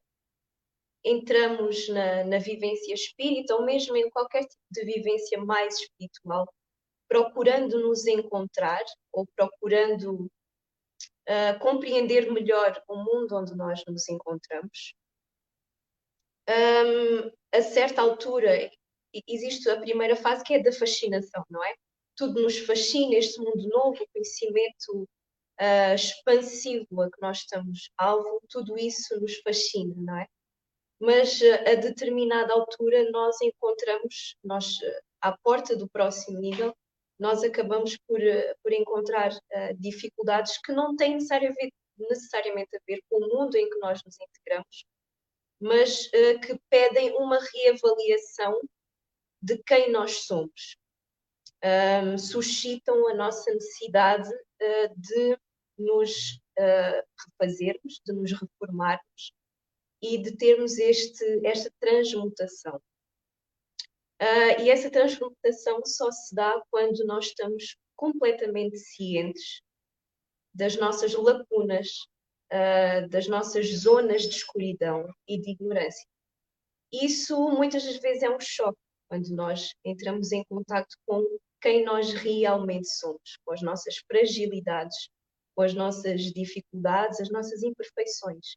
entramos 1.04 1.88
na, 1.90 2.24
na 2.24 2.38
vivência 2.40 2.94
espírita 2.94 3.56
ou 3.56 3.66
mesmo 3.66 3.96
em 3.96 4.10
qualquer 4.10 4.42
tipo 4.42 4.64
de 4.72 4.86
vivência 4.86 5.40
mais 5.44 5.80
espiritual, 5.80 6.52
procurando 7.08 7.80
nos 7.80 8.08
encontrar 8.08 8.84
ou 9.12 9.28
procurando 9.36 10.32
uh, 11.28 11.60
compreender 11.60 12.32
melhor 12.32 12.82
o 12.88 12.96
mundo 12.96 13.36
onde 13.36 13.56
nós 13.56 13.84
nos 13.86 14.08
encontramos. 14.10 14.94
Um, 16.50 17.32
a 17.52 17.62
certa 17.62 18.02
altura 18.02 18.72
existe 19.28 19.70
a 19.70 19.80
primeira 19.80 20.16
fase 20.16 20.44
que 20.44 20.54
é 20.54 20.60
da 20.60 20.72
fascinação, 20.72 21.44
não 21.50 21.64
é? 21.64 21.74
Tudo 22.16 22.42
nos 22.42 22.58
fascina, 22.60 23.16
este 23.16 23.40
mundo 23.40 23.68
novo, 23.70 24.04
o 24.04 24.08
conhecimento 24.14 25.04
uh, 25.60 25.96
expansivo 25.96 27.02
a 27.02 27.10
que 27.10 27.22
nós 27.22 27.40
estamos 27.40 27.90
alvo, 27.98 28.42
tudo 28.50 28.78
isso 28.78 29.20
nos 29.20 29.38
fascina, 29.38 29.96
não 29.98 30.18
é? 30.18 30.28
mas 31.02 31.42
eh, 31.42 31.72
a 31.72 31.76
determinada 31.76 32.54
altura 32.54 33.10
nós 33.10 33.42
encontramos, 33.42 34.36
nós 34.44 34.80
eh, 34.84 35.02
à 35.20 35.36
porta 35.44 35.76
do 35.76 35.90
próximo 35.90 36.40
nível, 36.40 36.76
nós 37.20 37.44
acabamos 37.44 37.98
por, 38.08 38.20
por 38.64 38.72
encontrar 38.74 39.32
uh, 39.32 39.76
dificuldades 39.78 40.60
que 40.60 40.72
não 40.72 40.96
têm 40.96 41.14
necessariamente 41.16 42.76
a 42.76 42.80
ver 42.88 43.00
com 43.08 43.18
o 43.18 43.28
mundo 43.28 43.56
em 43.56 43.70
que 43.70 43.78
nós 43.78 44.02
nos 44.04 44.16
integramos, 44.20 44.86
mas 45.60 46.08
uh, 46.08 46.40
que 46.42 46.60
pedem 46.70 47.16
uma 47.18 47.38
reavaliação 47.40 48.60
de 49.42 49.58
quem 49.64 49.92
nós 49.92 50.26
somos. 50.26 50.78
Um, 51.64 52.18
suscitam 52.18 53.08
a 53.10 53.14
nossa 53.14 53.54
necessidade 53.54 54.30
uh, 54.30 54.94
de 54.96 55.38
nos 55.78 56.40
refazermos, 57.40 58.02
de 58.06 58.14
nos 58.14 58.32
reformarmos, 58.32 59.34
e 60.02 60.18
de 60.18 60.36
termos 60.36 60.78
este, 60.80 61.46
esta 61.46 61.72
transmutação. 61.80 62.82
Uh, 64.22 64.62
e 64.62 64.70
essa 64.70 64.90
transmutação 64.90 65.82
só 65.86 66.12
se 66.12 66.34
dá 66.34 66.62
quando 66.70 67.06
nós 67.06 67.28
estamos 67.28 67.78
completamente 67.96 68.78
cientes 68.78 69.62
das 70.54 70.76
nossas 70.76 71.14
lacunas, 71.14 71.88
uh, 72.52 73.08
das 73.10 73.28
nossas 73.28 73.68
zonas 73.68 74.24
de 74.24 74.36
escuridão 74.36 75.08
e 75.28 75.40
de 75.40 75.52
ignorância. 75.52 76.08
isso 76.92 77.50
muitas 77.50 77.84
das 77.84 77.98
vezes 77.98 78.24
é 78.24 78.30
um 78.30 78.40
choque 78.40 78.81
quando 79.12 79.28
nós 79.36 79.76
entramos 79.84 80.32
em 80.32 80.42
contato 80.46 80.96
com 81.06 81.22
quem 81.62 81.84
nós 81.84 82.14
realmente 82.14 82.88
somos, 82.88 83.38
com 83.44 83.52
as 83.52 83.62
nossas 83.62 83.98
fragilidades, 84.08 85.10
com 85.54 85.64
as 85.64 85.74
nossas 85.74 86.22
dificuldades, 86.22 87.20
as 87.20 87.30
nossas 87.30 87.62
imperfeições. 87.62 88.56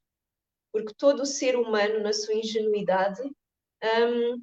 Porque 0.73 0.95
todo 0.97 1.23
o 1.23 1.27
ser 1.27 1.57
humano, 1.57 1.99
na 2.01 2.13
sua 2.13 2.35
ingenuidade, 2.35 3.21
um, 3.21 4.41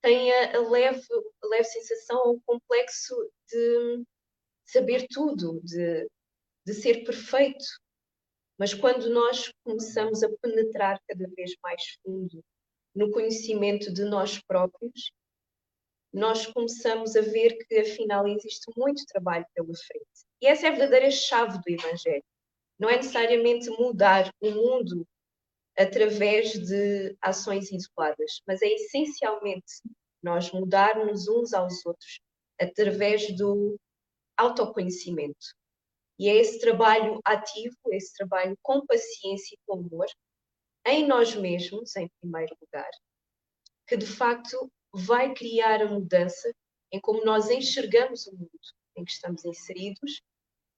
tem 0.00 0.32
a, 0.32 0.60
leve, 0.60 1.04
a 1.42 1.46
leve 1.48 1.64
sensação 1.64 2.28
ou 2.28 2.40
complexo 2.46 3.16
de 3.48 4.04
saber 4.64 5.08
tudo, 5.10 5.60
de, 5.64 6.08
de 6.64 6.74
ser 6.74 7.02
perfeito. 7.02 7.64
Mas 8.56 8.72
quando 8.72 9.10
nós 9.10 9.52
começamos 9.64 10.22
a 10.22 10.28
penetrar 10.40 11.00
cada 11.08 11.28
vez 11.34 11.56
mais 11.60 11.82
fundo 12.04 12.40
no 12.94 13.10
conhecimento 13.10 13.92
de 13.92 14.04
nós 14.04 14.40
próprios, 14.46 15.10
nós 16.12 16.46
começamos 16.46 17.14
a 17.14 17.20
ver 17.20 17.56
que 17.66 17.78
afinal 17.78 18.26
existe 18.26 18.70
muito 18.76 19.04
trabalho 19.06 19.46
pela 19.54 19.74
frente. 19.74 20.26
E 20.40 20.46
essa 20.46 20.66
é 20.66 20.68
a 20.68 20.72
verdadeira 20.72 21.10
chave 21.10 21.58
do 21.58 21.68
Evangelho. 21.68 22.24
Não 22.78 22.88
é 22.88 22.96
necessariamente 22.96 23.70
mudar 23.70 24.32
o 24.40 24.50
mundo 24.50 25.06
através 25.76 26.52
de 26.52 27.16
ações 27.20 27.70
isoladas, 27.70 28.42
mas 28.46 28.60
é 28.62 28.68
essencialmente 28.68 29.82
nós 30.22 30.50
mudarmos 30.50 31.28
uns 31.28 31.52
aos 31.52 31.84
outros 31.86 32.20
através 32.60 33.34
do 33.36 33.78
autoconhecimento. 34.36 35.54
E 36.18 36.28
é 36.28 36.36
esse 36.36 36.60
trabalho 36.60 37.20
ativo, 37.24 37.76
esse 37.92 38.12
trabalho 38.14 38.56
com 38.62 38.84
paciência 38.84 39.54
e 39.54 39.58
com 39.66 39.78
amor, 39.78 40.06
em 40.86 41.06
nós 41.06 41.34
mesmos, 41.34 41.96
em 41.96 42.10
primeiro 42.20 42.54
lugar, 42.60 42.90
que 43.86 43.96
de 43.96 44.06
facto 44.06 44.70
vai 44.92 45.32
criar 45.34 45.82
a 45.82 45.88
mudança 45.88 46.52
em 46.92 47.00
como 47.00 47.24
nós 47.24 47.48
enxergamos 47.48 48.26
o 48.26 48.32
mundo 48.32 48.50
em 48.96 49.04
que 49.04 49.12
estamos 49.12 49.44
inseridos 49.44 50.22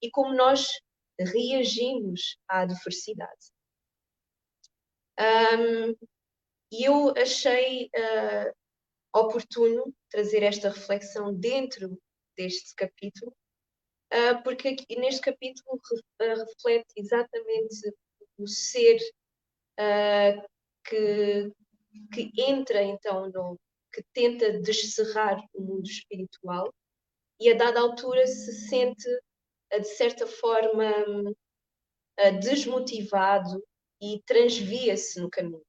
e 0.01 0.11
como 0.11 0.35
nós 0.35 0.69
reagimos 1.19 2.39
à 2.49 2.61
adversidade. 2.61 3.53
Um, 5.19 5.93
e 6.73 6.85
eu 6.85 7.15
achei 7.17 7.87
uh, 7.87 8.55
oportuno 9.15 9.95
trazer 10.11 10.43
esta 10.43 10.71
reflexão 10.71 11.35
dentro 11.35 12.01
deste 12.37 12.75
capítulo, 12.75 13.35
uh, 14.13 14.43
porque 14.43 14.69
aqui, 14.69 14.97
neste 14.97 15.21
capítulo 15.21 15.77
uh, 15.77 16.45
reflete 16.47 16.95
exatamente 16.97 17.95
o 18.39 18.47
ser 18.47 18.99
que, 20.85 21.53
que 22.13 22.33
entra 22.37 22.83
então 22.83 23.29
no, 23.31 23.59
que 23.93 24.03
tenta 24.13 24.61
descerrar 24.61 25.39
o 25.55 25.63
mundo 25.63 25.87
espiritual 25.87 26.73
e 27.41 27.51
a 27.51 27.55
dada 27.55 27.81
altura 27.81 28.27
se 28.27 28.69
sente 28.69 29.09
de 29.71 29.85
certa 29.85 30.27
forma 30.27 30.93
desmotivado 32.41 33.63
e 34.01 34.23
transvia-se 34.27 35.21
no 35.21 35.31
caminho. 35.31 35.63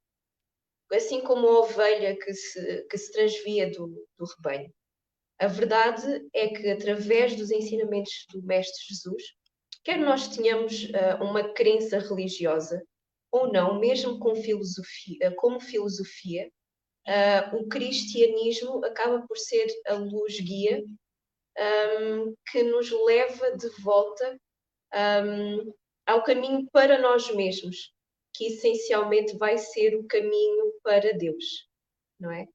Assim 0.92 1.22
como 1.22 1.48
a 1.48 1.60
ovelha 1.62 2.16
que 2.16 2.34
se, 2.34 2.84
que 2.88 2.98
se 2.98 3.12
transvia 3.12 3.70
do, 3.72 3.88
do 4.18 4.26
rebanho. 4.26 4.72
A 5.40 5.48
verdade 5.48 6.28
é 6.34 6.50
que, 6.50 6.70
através 6.70 7.36
dos 7.36 7.50
ensinamentos 7.50 8.26
do 8.32 8.44
Mestre 8.44 8.86
Jesus, 8.88 9.24
quer 9.84 9.98
nós 9.98 10.28
tenhamos 10.28 10.84
uh, 10.86 11.24
uma 11.24 11.52
crença 11.54 11.98
religiosa 11.98 12.82
ou 13.32 13.52
não, 13.52 13.80
mesmo 13.80 14.20
com 14.20 14.36
filosofia, 14.36 15.34
como 15.38 15.60
filosofia, 15.60 16.52
uh, 17.08 17.56
o 17.58 17.68
cristianismo 17.68 18.84
acaba 18.86 19.26
por 19.28 19.38
ser 19.38 19.68
a 19.88 19.94
luz 19.94 20.40
guia 20.40 20.84
um, 21.58 22.36
que 22.52 22.64
nos 22.64 22.90
leva 22.92 23.56
de 23.58 23.70
volta 23.82 24.40
um, 25.26 25.74
ao 26.06 26.24
caminho 26.24 26.68
para 26.72 27.00
nós 27.00 27.34
mesmos, 27.34 27.94
que 28.34 28.46
essencialmente 28.46 29.38
vai 29.38 29.58
ser 29.58 29.96
o 29.96 30.06
caminho 30.06 30.74
para 30.84 31.14
Deus, 31.14 31.68
não 32.20 32.32
é? 32.32 32.48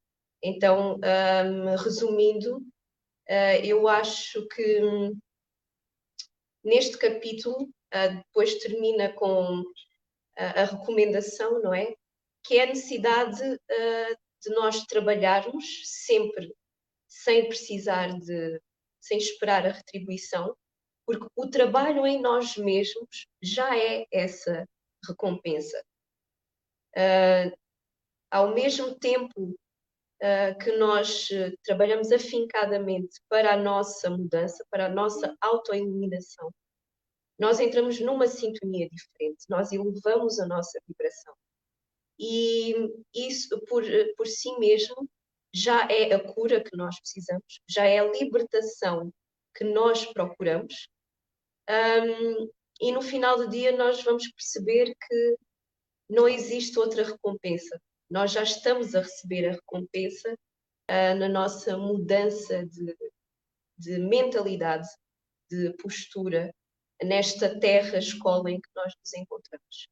Então, 0.42 0.96
um, 0.96 1.76
resumindo, 1.76 2.58
uh, 2.58 3.64
eu 3.64 3.88
acho 3.88 4.46
que 4.48 4.82
um, 4.82 5.18
neste 6.64 6.96
capítulo, 6.98 7.64
uh, 7.64 8.16
depois 8.16 8.54
termina 8.56 9.12
com 9.12 9.62
a, 10.36 10.62
a 10.62 10.64
recomendação, 10.64 11.60
não 11.60 11.74
é? 11.74 11.94
Que 12.44 12.58
é 12.58 12.64
a 12.64 12.66
necessidade 12.66 13.42
uh, 13.42 14.16
de 14.42 14.50
nós 14.50 14.84
trabalharmos 14.84 15.82
sempre 15.84 16.54
sem 17.06 17.48
precisar 17.48 18.18
de, 18.18 18.60
sem 19.00 19.18
esperar 19.18 19.66
a 19.66 19.72
retribuição, 19.72 20.56
porque 21.06 21.26
o 21.34 21.48
trabalho 21.48 22.06
em 22.06 22.20
nós 22.20 22.56
mesmos 22.56 23.26
já 23.42 23.76
é 23.76 24.06
essa 24.12 24.68
recompensa. 25.06 25.82
Uh, 26.96 27.56
ao 28.30 28.54
mesmo 28.54 28.98
tempo 28.98 29.56
uh, 30.22 30.58
que 30.62 30.72
nós 30.72 31.28
uh, 31.30 31.56
trabalhamos 31.64 32.12
afincadamente 32.12 33.20
para 33.28 33.54
a 33.54 33.56
nossa 33.56 34.10
mudança, 34.10 34.64
para 34.70 34.86
a 34.86 34.90
nossa 34.90 35.34
autoiluminação, 35.40 36.50
nós 37.38 37.60
entramos 37.60 38.00
numa 38.00 38.26
sintonia 38.26 38.88
diferente, 38.90 39.44
nós 39.48 39.72
elevamos 39.72 40.38
a 40.40 40.46
nossa 40.46 40.78
vibração. 40.86 41.34
E 42.18 42.74
isso, 43.14 43.60
por, 43.66 43.84
por 44.16 44.26
si 44.26 44.56
mesmo, 44.58 45.08
já 45.52 45.86
é 45.90 46.12
a 46.14 46.32
cura 46.32 46.62
que 46.62 46.76
nós 46.76 46.98
precisamos, 47.00 47.60
já 47.68 47.84
é 47.84 47.98
a 47.98 48.10
libertação 48.10 49.12
que 49.54 49.64
nós 49.64 50.04
procuramos. 50.06 50.88
Um, 51.68 52.50
e 52.80 52.92
no 52.92 53.02
final 53.02 53.36
do 53.36 53.48
dia 53.48 53.76
nós 53.76 54.02
vamos 54.02 54.30
perceber 54.32 54.94
que 54.94 55.36
não 56.08 56.28
existe 56.28 56.78
outra 56.78 57.04
recompensa. 57.04 57.80
Nós 58.10 58.32
já 58.32 58.42
estamos 58.42 58.94
a 58.94 59.00
receber 59.00 59.48
a 59.48 59.52
recompensa 59.52 60.32
uh, 60.32 61.14
na 61.18 61.28
nossa 61.28 61.76
mudança 61.76 62.64
de, 62.66 62.96
de 63.76 63.98
mentalidade, 63.98 64.88
de 65.50 65.72
postura, 65.74 66.52
nesta 67.02 67.58
terra 67.58 67.98
escola 67.98 68.50
em 68.50 68.60
que 68.60 68.68
nós 68.74 68.92
nos 68.98 69.14
encontramos. 69.14 69.88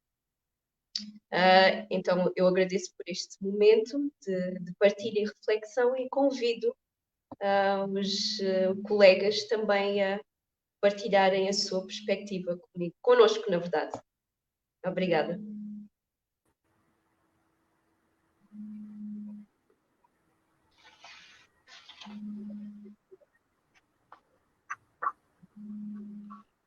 Uh, 1.31 1.85
então, 1.89 2.31
eu 2.35 2.47
agradeço 2.47 2.93
por 2.95 3.03
este 3.07 3.37
momento 3.41 4.11
de, 4.21 4.59
de 4.59 4.73
partilha 4.79 5.19
e 5.19 5.25
reflexão 5.25 5.95
e 5.95 6.07
convido 6.09 6.75
uh, 7.41 7.99
os 7.99 8.39
uh, 8.39 8.81
colegas 8.83 9.43
também 9.47 10.03
a 10.03 10.19
partilharem 10.79 11.49
a 11.49 11.53
sua 11.53 11.85
perspectiva 11.85 12.57
comigo, 12.71 12.95
conosco, 13.01 13.49
na 13.49 13.57
verdade. 13.57 13.99
Obrigada. 14.85 15.39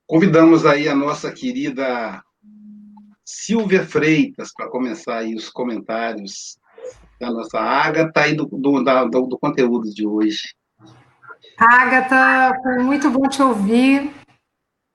Convidamos 0.06 0.66
aí 0.66 0.88
a 0.88 0.94
nossa 0.94 1.32
querida 1.32 2.22
Silvia 3.32 3.86
Freitas 3.86 4.52
para 4.52 4.68
começar 4.68 5.18
aí 5.18 5.36
os 5.36 5.48
comentários 5.48 6.58
da 7.20 7.30
nossa 7.30 7.60
Ágata 7.60 8.26
e 8.26 8.34
do, 8.34 8.44
do, 8.46 8.82
da, 8.82 9.04
do, 9.04 9.22
do 9.22 9.38
conteúdo 9.38 9.88
de 9.94 10.04
hoje. 10.04 10.52
Agatha, 11.56 12.58
foi 12.60 12.78
muito 12.78 13.08
bom 13.08 13.28
te 13.28 13.40
ouvir. 13.40 14.12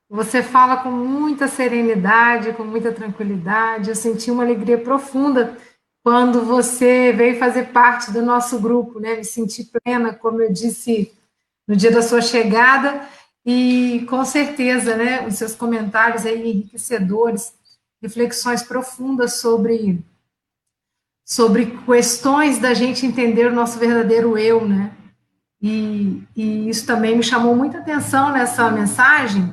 Você 0.09 0.43
fala 0.43 0.77
com 0.77 0.91
muita 0.91 1.47
serenidade, 1.47 2.51
com 2.53 2.65
muita 2.65 2.91
tranquilidade. 2.91 3.89
Eu 3.89 3.95
senti 3.95 4.29
uma 4.29 4.43
alegria 4.43 4.77
profunda 4.77 5.57
quando 6.03 6.43
você 6.43 7.13
veio 7.13 7.39
fazer 7.39 7.71
parte 7.71 8.11
do 8.11 8.21
nosso 8.21 8.59
grupo, 8.59 8.99
né? 8.99 9.15
Me 9.15 9.23
senti 9.23 9.63
plena, 9.63 10.13
como 10.13 10.41
eu 10.41 10.51
disse 10.51 11.13
no 11.65 11.75
dia 11.75 11.89
da 11.89 12.01
sua 12.01 12.21
chegada, 12.21 13.07
e 13.45 14.05
com 14.09 14.23
certeza, 14.25 14.95
né, 14.95 15.25
os 15.25 15.35
seus 15.35 15.55
comentários 15.55 16.25
aí 16.25 16.47
enriquecedores, 16.47 17.53
reflexões 18.01 18.63
profundas 18.63 19.39
sobre 19.39 20.03
sobre 21.25 21.77
questões 21.85 22.59
da 22.59 22.73
gente 22.75 23.05
entender 23.05 23.47
o 23.47 23.55
nosso 23.55 23.79
verdadeiro 23.79 24.37
eu, 24.37 24.67
né? 24.67 24.91
E, 25.59 26.21
e 26.35 26.69
isso 26.69 26.85
também 26.85 27.17
me 27.17 27.23
chamou 27.23 27.55
muita 27.55 27.79
atenção 27.79 28.31
nessa 28.31 28.69
mensagem, 28.69 29.51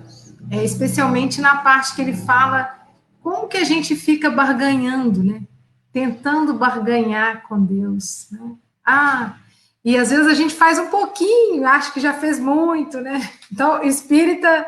é, 0.50 0.62
especialmente 0.62 1.40
na 1.40 1.56
parte 1.56 1.94
que 1.94 2.02
ele 2.02 2.14
fala 2.14 2.78
como 3.22 3.48
que 3.48 3.56
a 3.56 3.64
gente 3.64 3.96
fica 3.96 4.28
barganhando, 4.28 5.22
né? 5.24 5.42
Tentando 5.90 6.52
barganhar 6.52 7.48
com 7.48 7.64
Deus. 7.64 8.26
Né? 8.30 8.56
Ah, 8.84 9.36
e 9.84 9.96
às 9.96 10.10
vezes 10.10 10.26
a 10.26 10.34
gente 10.34 10.54
faz 10.54 10.78
um 10.78 10.88
pouquinho, 10.88 11.66
acho 11.66 11.94
que 11.94 12.00
já 12.00 12.12
fez 12.12 12.38
muito, 12.38 13.00
né? 13.00 13.30
Então, 13.50 13.82
espírita, 13.82 14.66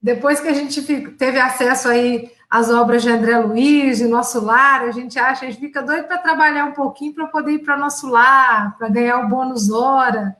depois 0.00 0.40
que 0.40 0.48
a 0.48 0.52
gente 0.52 0.80
teve 1.12 1.38
acesso 1.40 1.88
aí 1.88 2.30
as 2.52 2.68
obras 2.68 3.02
de 3.02 3.08
André 3.08 3.38
Luiz, 3.38 3.96
de 3.96 4.04
Nosso 4.04 4.38
Lar, 4.44 4.82
a 4.82 4.90
gente 4.90 5.18
acha, 5.18 5.46
a 5.46 5.48
gente 5.48 5.58
fica 5.58 5.82
doido 5.82 6.06
para 6.06 6.18
trabalhar 6.18 6.66
um 6.66 6.72
pouquinho 6.72 7.14
para 7.14 7.26
poder 7.28 7.52
ir 7.52 7.58
para 7.60 7.78
Nosso 7.78 8.06
Lar, 8.06 8.76
para 8.76 8.90
ganhar 8.90 9.20
o 9.20 9.28
bônus 9.30 9.70
hora. 9.70 10.36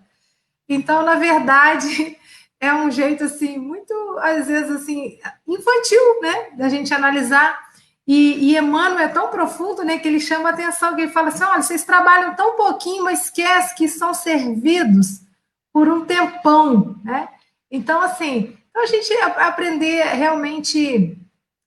Então, 0.68 1.03
na 1.07 1.14
verdade, 1.14 2.18
é 2.61 2.70
um 2.70 2.90
jeito 2.90 3.25
assim 3.25 3.57
muito 3.57 3.94
às 4.20 4.46
vezes 4.46 4.70
assim 4.70 5.18
infantil, 5.48 6.20
né, 6.20 6.51
da 6.53 6.68
gente 6.68 6.92
analisar. 6.92 7.59
E, 8.07 8.51
e 8.51 8.59
Emmanuel 8.59 8.98
é 8.98 9.09
tão 9.09 9.29
profundo, 9.29 9.83
né, 9.83 9.96
que 9.96 10.07
ele 10.07 10.20
chama 10.20 10.51
a 10.51 10.53
atenção, 10.53 10.94
que 10.94 11.01
ele 11.01 11.12
fala 11.12 11.29
assim, 11.29 11.44
olha, 11.44 11.62
vocês 11.62 11.83
trabalham 11.83 12.35
tão 12.35 12.57
pouquinho, 12.57 13.05
mas 13.05 13.25
esquece 13.25 13.75
que 13.75 13.88
são 13.88 14.12
servidos 14.12 15.22
por 15.72 15.88
um 15.88 16.05
tempão, 16.05 16.94
né? 17.03 17.31
Então, 17.70 18.03
assim, 18.03 18.55
então 18.68 18.83
a 18.83 18.87
gente 18.87 19.11
aprender 19.14 20.03
realmente 20.09 21.18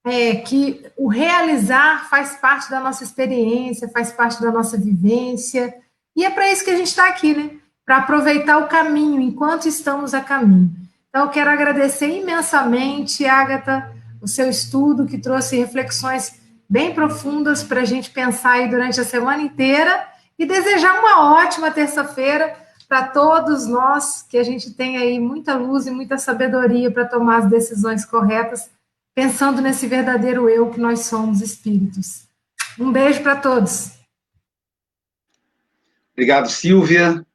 é, 0.06 0.36
que 0.36 0.86
o 0.96 1.08
realizar 1.08 2.08
faz 2.08 2.36
parte 2.36 2.70
da 2.70 2.80
nossa 2.80 3.04
experiência, 3.04 3.90
faz 3.90 4.12
parte 4.12 4.40
da 4.40 4.52
nossa 4.52 4.78
vivência, 4.78 5.76
e 6.16 6.24
é 6.24 6.30
para 6.30 6.50
isso 6.52 6.64
que 6.64 6.70
a 6.70 6.78
gente 6.78 6.88
está 6.88 7.10
aqui, 7.10 7.34
né? 7.34 7.50
Para 7.84 7.98
aproveitar 7.98 8.60
o 8.60 8.68
caminho 8.68 9.20
enquanto 9.20 9.68
estamos 9.68 10.14
a 10.14 10.22
caminho. 10.22 10.72
Então, 11.10 11.24
eu 11.24 11.30
quero 11.30 11.50
agradecer 11.50 12.08
imensamente, 12.08 13.26
Agatha, 13.26 13.92
o 14.22 14.28
seu 14.28 14.50
estudo, 14.50 15.06
que 15.06 15.18
trouxe 15.18 15.58
reflexões 15.58 16.40
bem 16.70 16.94
profundas 16.94 17.64
para 17.64 17.82
a 17.82 17.86
gente 17.86 18.12
pensar 18.12 18.54
aí 18.54 18.70
durante 18.70 19.00
a 19.00 19.04
semana 19.04 19.42
inteira 19.42 20.08
e 20.38 20.46
desejar 20.46 21.00
uma 21.00 21.34
ótima 21.34 21.72
terça-feira 21.72 22.56
para 22.88 23.08
todos 23.08 23.66
nós, 23.66 24.24
que 24.24 24.38
a 24.38 24.44
gente 24.44 24.72
tenha 24.72 25.00
aí 25.00 25.20
muita 25.20 25.56
luz 25.56 25.88
e 25.88 25.92
muita 25.92 26.18
sabedoria 26.18 26.92
para 26.92 27.06
tomar 27.06 27.40
as 27.40 27.50
decisões 27.50 28.06
corretas, 28.06 28.70
pensando 29.16 29.62
nesse 29.62 29.88
verdadeiro 29.88 30.50
eu 30.50 30.70
que 30.70 30.80
nós 30.80 31.06
somos 31.06 31.42
espíritos. 31.42 32.28
Um 32.78 32.92
beijo 32.92 33.24
para 33.24 33.40
todos. 33.40 33.98
Obrigado, 36.12 36.50
Silvia. 36.50 37.26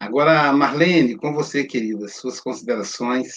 Agora, 0.00 0.52
Marlene, 0.52 1.16
com 1.16 1.32
você, 1.32 1.64
querida, 1.64 2.08
suas 2.08 2.40
considerações. 2.40 3.36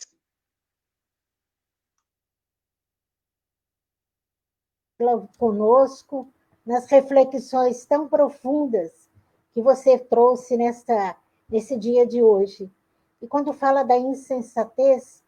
Conosco, 5.37 6.33
nas 6.65 6.89
reflexões 6.89 7.85
tão 7.85 8.07
profundas 8.07 8.91
que 9.53 9.61
você 9.61 9.99
trouxe 9.99 10.57
nesta, 10.57 11.15
nesse 11.49 11.77
dia 11.77 12.07
de 12.07 12.23
hoje. 12.23 12.71
E 13.21 13.27
quando 13.27 13.53
fala 13.53 13.83
da 13.83 13.97
insensatez, 13.97 15.24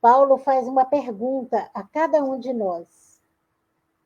Paulo 0.00 0.38
faz 0.38 0.66
uma 0.66 0.84
pergunta 0.84 1.70
a 1.74 1.82
cada 1.82 2.22
um 2.22 2.38
de 2.38 2.52
nós. 2.52 3.20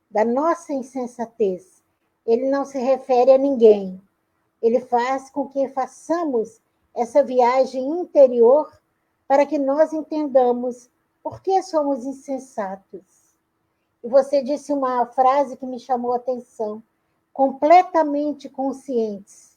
Da 0.09 0.25
nossa 0.25 0.73
insensatez. 0.73 1.83
Ele 2.25 2.49
não 2.49 2.65
se 2.65 2.77
refere 2.79 3.31
a 3.31 3.37
ninguém. 3.37 4.01
Ele 4.61 4.79
faz 4.79 5.29
com 5.29 5.47
que 5.47 5.67
façamos 5.69 6.61
essa 6.93 7.23
viagem 7.23 7.83
interior 7.83 8.71
para 9.27 9.45
que 9.45 9.57
nós 9.57 9.93
entendamos 9.93 10.89
por 11.21 11.41
que 11.41 11.61
somos 11.63 12.05
insensatos. 12.05 13.35
E 14.03 14.07
você 14.07 14.41
disse 14.41 14.71
uma 14.71 15.05
frase 15.07 15.57
que 15.57 15.65
me 15.65 15.79
chamou 15.79 16.13
a 16.13 16.17
atenção: 16.17 16.83
completamente 17.31 18.49
conscientes 18.49 19.53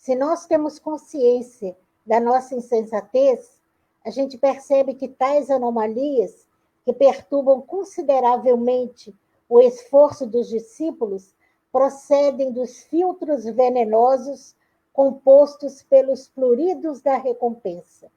se 0.00 0.16
nós 0.16 0.46
temos 0.46 0.78
consciência 0.78 1.76
da 2.06 2.18
nossa 2.18 2.54
insensatez, 2.54 3.59
a 4.04 4.10
gente 4.10 4.38
percebe 4.38 4.94
que 4.94 5.08
tais 5.08 5.50
anomalias 5.50 6.46
que 6.84 6.92
perturbam 6.92 7.60
consideravelmente 7.60 9.14
o 9.48 9.60
esforço 9.60 10.26
dos 10.26 10.48
discípulos 10.48 11.34
procedem 11.72 12.52
dos 12.52 12.82
filtros 12.84 13.44
venenosos 13.44 14.54
compostos 14.92 15.82
pelos 15.82 16.28
floridos 16.28 17.00
da 17.00 17.16
recompensa. 17.16 18.10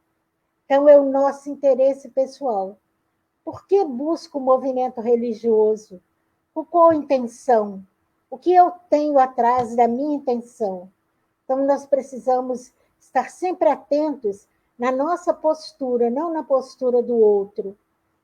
Então, 0.65 0.87
é 0.87 0.97
o 0.97 1.11
nosso 1.11 1.49
interesse 1.49 2.09
pessoal. 2.09 2.77
Por 3.43 3.67
que 3.67 3.83
busco 3.83 4.37
o 4.37 4.41
movimento 4.41 5.01
religioso? 5.01 6.01
Com 6.53 6.65
qual 6.65 6.93
intenção? 6.93 7.85
O 8.29 8.37
que 8.37 8.53
eu 8.53 8.71
tenho 8.89 9.19
atrás 9.19 9.75
da 9.75 9.87
minha 9.87 10.15
intenção? 10.15 10.89
Então, 11.43 11.65
nós 11.65 11.85
precisamos 11.85 12.73
estar 12.99 13.29
sempre 13.29 13.69
atentos 13.69 14.47
na 14.77 14.91
nossa 14.91 15.33
postura, 15.33 16.09
não 16.09 16.31
na 16.31 16.43
postura 16.43 17.01
do 17.01 17.15
outro. 17.15 17.77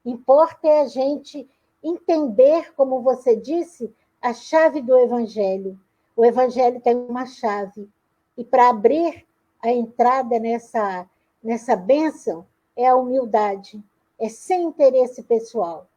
Importa 0.06 0.68
é 0.68 0.82
a 0.82 0.88
gente 0.88 1.50
entender, 1.84 2.74
como 2.76 3.02
você 3.02 3.36
disse, 3.36 3.94
a 4.22 4.34
chave 4.34 4.82
do 4.82 4.98
Evangelho. 4.98 5.80
O 6.16 6.26
Evangelho 6.26 6.82
tem 6.82 6.96
uma 6.96 7.26
chave. 7.26 7.90
E 8.38 8.44
para 8.44 8.70
abrir 8.70 9.26
a 9.62 9.72
entrada 9.72 10.40
nessa, 10.40 11.08
nessa 11.44 11.76
bênção 11.76 12.46
é 12.76 12.88
a 12.88 12.96
humildade, 12.96 13.84
é 14.18 14.30
sem 14.30 14.64
interesse 14.64 15.24
pessoal. 15.24 15.88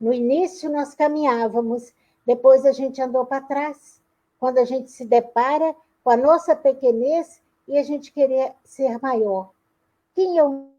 No 0.00 0.12
início 0.12 0.70
nós 0.70 0.94
caminhávamos, 0.94 1.92
depois 2.26 2.64
a 2.64 2.72
gente 2.72 3.00
andou 3.00 3.26
para 3.26 3.42
trás. 3.42 4.00
Quando 4.38 4.58
a 4.58 4.64
gente 4.64 4.90
se 4.90 5.04
depara 5.04 5.76
com 6.02 6.10
a 6.10 6.16
nossa 6.16 6.56
pequenez 6.56 7.42
e 7.68 7.78
a 7.78 7.82
gente 7.82 8.10
querer 8.12 8.52
ser 8.64 8.98
maior. 9.00 9.50
Quem 10.14 10.36
eu 10.36 10.70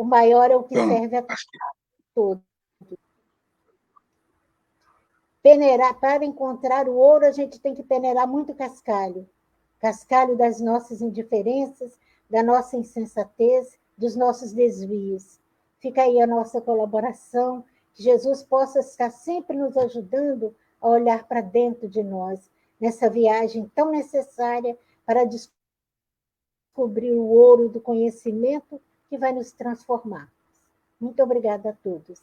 O 0.00 0.04
maior 0.04 0.50
é 0.50 0.56
o 0.56 0.64
que 0.64 0.74
então, 0.74 0.88
serve 0.88 1.16
a 1.18 1.26
todos. 2.14 2.42
Peneirar, 5.42 6.00
para 6.00 6.24
encontrar 6.24 6.88
o 6.88 6.94
ouro, 6.96 7.26
a 7.26 7.32
gente 7.32 7.60
tem 7.60 7.74
que 7.74 7.82
peneirar 7.82 8.26
muito 8.26 8.54
cascalho. 8.54 9.28
Cascalho 9.78 10.38
das 10.38 10.58
nossas 10.58 11.02
indiferenças, 11.02 11.98
da 12.30 12.42
nossa 12.42 12.78
insensatez, 12.78 13.78
dos 13.96 14.16
nossos 14.16 14.54
desvios. 14.54 15.38
Fica 15.80 16.00
aí 16.02 16.18
a 16.18 16.26
nossa 16.26 16.62
colaboração, 16.62 17.62
que 18.00 18.04
Jesus 18.04 18.42
possa 18.42 18.80
estar 18.80 19.10
sempre 19.10 19.54
nos 19.54 19.76
ajudando 19.76 20.56
a 20.80 20.88
olhar 20.88 21.28
para 21.28 21.42
dentro 21.42 21.86
de 21.86 22.02
nós, 22.02 22.50
nessa 22.80 23.10
viagem 23.10 23.70
tão 23.74 23.90
necessária 23.90 24.74
para 25.04 25.26
descobrir 25.26 27.12
o 27.12 27.26
ouro 27.26 27.68
do 27.68 27.78
conhecimento 27.78 28.80
que 29.06 29.18
vai 29.18 29.34
nos 29.34 29.52
transformar. 29.52 30.32
Muito 30.98 31.22
obrigada 31.22 31.68
a 31.68 31.72
todos. 31.74 32.18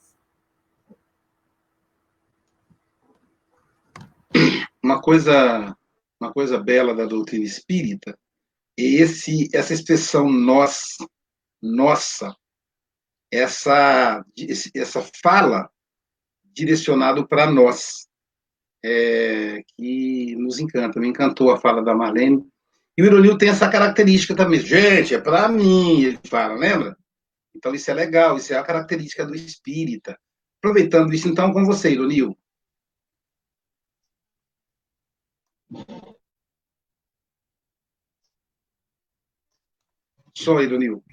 Uma 4.83 4.99
coisa, 4.99 5.77
uma 6.19 6.33
coisa 6.33 6.57
bela 6.57 6.95
da 6.95 7.05
doutrina 7.05 7.45
espírita 7.45 8.17
é 8.75 8.83
esse, 8.83 9.47
essa 9.53 9.75
expressão 9.75 10.27
nós, 10.27 10.97
nossa, 11.61 12.35
essa, 13.31 14.23
essa 14.75 15.01
fala 15.21 15.69
direcionado 16.53 17.27
para 17.27 17.49
nós, 17.49 18.07
é, 18.83 19.61
que 19.75 20.35
nos 20.35 20.59
encanta. 20.59 20.99
Me 20.99 21.07
encantou 21.07 21.51
a 21.51 21.59
fala 21.59 21.83
da 21.83 21.95
Marlene. 21.95 22.43
E 22.97 23.01
o 23.01 23.05
Ironil 23.05 23.37
tem 23.37 23.49
essa 23.49 23.69
característica 23.69 24.35
também. 24.35 24.59
Gente, 24.59 25.13
é 25.13 25.21
para 25.21 25.47
mim, 25.47 26.03
ele 26.03 26.19
fala, 26.25 26.55
lembra? 26.55 26.97
Então 27.55 27.73
isso 27.73 27.89
é 27.91 27.93
legal, 27.93 28.37
isso 28.37 28.53
é 28.53 28.57
a 28.57 28.63
característica 28.63 29.25
do 29.25 29.35
espírita. 29.35 30.17
Aproveitando 30.59 31.13
isso, 31.13 31.27
então, 31.27 31.53
com 31.53 31.65
você, 31.65 31.91
Ironil. 31.91 32.37
Só, 40.33 40.61
Ironil. 40.61 41.03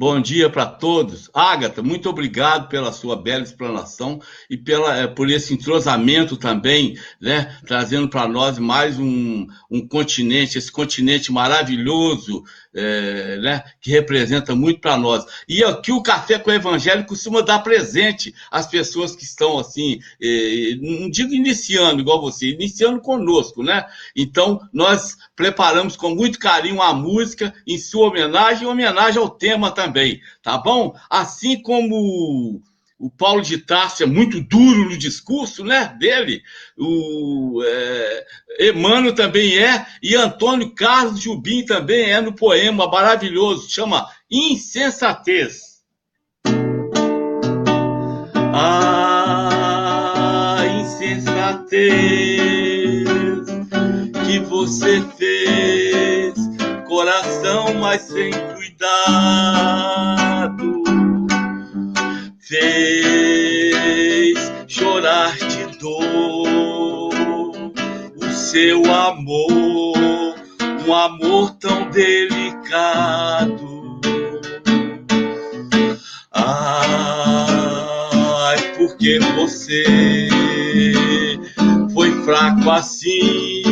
Bom 0.00 0.18
dia 0.18 0.48
para 0.48 0.64
todos. 0.64 1.28
Agatha, 1.34 1.82
muito 1.82 2.08
obrigado 2.08 2.70
pela 2.70 2.90
sua 2.90 3.14
bela 3.20 3.42
explanação 3.42 4.18
e 4.48 4.56
pela, 4.56 4.96
eh, 4.96 5.06
por 5.06 5.28
esse 5.28 5.52
entrosamento 5.52 6.38
também, 6.38 6.98
né, 7.20 7.54
trazendo 7.66 8.08
para 8.08 8.26
nós 8.26 8.58
mais 8.58 8.98
um, 8.98 9.46
um 9.70 9.86
continente, 9.86 10.56
esse 10.56 10.72
continente 10.72 11.30
maravilhoso, 11.30 12.42
é, 12.74 13.36
né, 13.38 13.62
que 13.80 13.90
representa 13.90 14.54
muito 14.54 14.80
para 14.80 14.96
nós. 14.96 15.24
E 15.48 15.62
aqui 15.64 15.92
o 15.92 16.02
Café 16.02 16.38
com 16.38 16.50
o 16.50 16.54
Evangelho 16.54 17.06
costuma 17.06 17.42
dar 17.42 17.60
presente 17.60 18.34
às 18.50 18.66
pessoas 18.66 19.14
que 19.16 19.24
estão 19.24 19.58
assim, 19.58 19.98
é, 20.22 20.76
não 20.80 21.10
digo 21.10 21.34
iniciando 21.34 22.00
igual 22.00 22.20
você, 22.20 22.50
iniciando 22.50 23.00
conosco, 23.00 23.62
né? 23.62 23.84
Então, 24.14 24.60
nós 24.72 25.16
preparamos 25.34 25.96
com 25.96 26.14
muito 26.14 26.38
carinho 26.38 26.80
a 26.80 26.94
música 26.94 27.52
em 27.66 27.78
sua 27.78 28.08
homenagem 28.08 28.64
e 28.64 28.66
homenagem 28.66 29.20
ao 29.20 29.30
tema 29.30 29.70
também, 29.70 30.20
tá 30.42 30.58
bom? 30.58 30.94
Assim 31.08 31.60
como 31.60 32.62
o 33.00 33.10
Paulo 33.10 33.40
de 33.40 33.56
Tarso 33.56 34.02
é 34.02 34.06
muito 34.06 34.42
duro 34.42 34.90
no 34.90 34.98
discurso 34.98 35.64
né, 35.64 35.96
dele, 35.98 36.42
o 36.76 37.62
é, 37.64 38.26
Emmanuel 38.68 39.14
também 39.14 39.56
é, 39.56 39.86
e 40.02 40.14
Antônio 40.14 40.74
Carlos 40.74 41.18
Jubim 41.18 41.64
também 41.64 42.10
é 42.10 42.20
no 42.20 42.34
poema 42.34 42.86
maravilhoso, 42.86 43.70
chama 43.70 44.06
Insensatez. 44.30 45.80
A 48.52 50.62
insensatez 50.82 51.88
que 54.26 54.38
você 54.40 55.00
fez, 55.16 56.34
coração, 56.86 57.72
mas 57.80 58.02
sem 58.02 58.30
cuidado 58.30 60.19
seu 68.50 68.82
amor, 68.92 70.34
um 70.84 70.92
amor 70.92 71.52
tão 71.60 71.88
delicado. 71.90 73.70
Ai, 76.32 76.56
porque 78.76 79.20
você 79.36 80.28
foi 81.94 82.10
fraco 82.24 82.68
assim, 82.70 83.62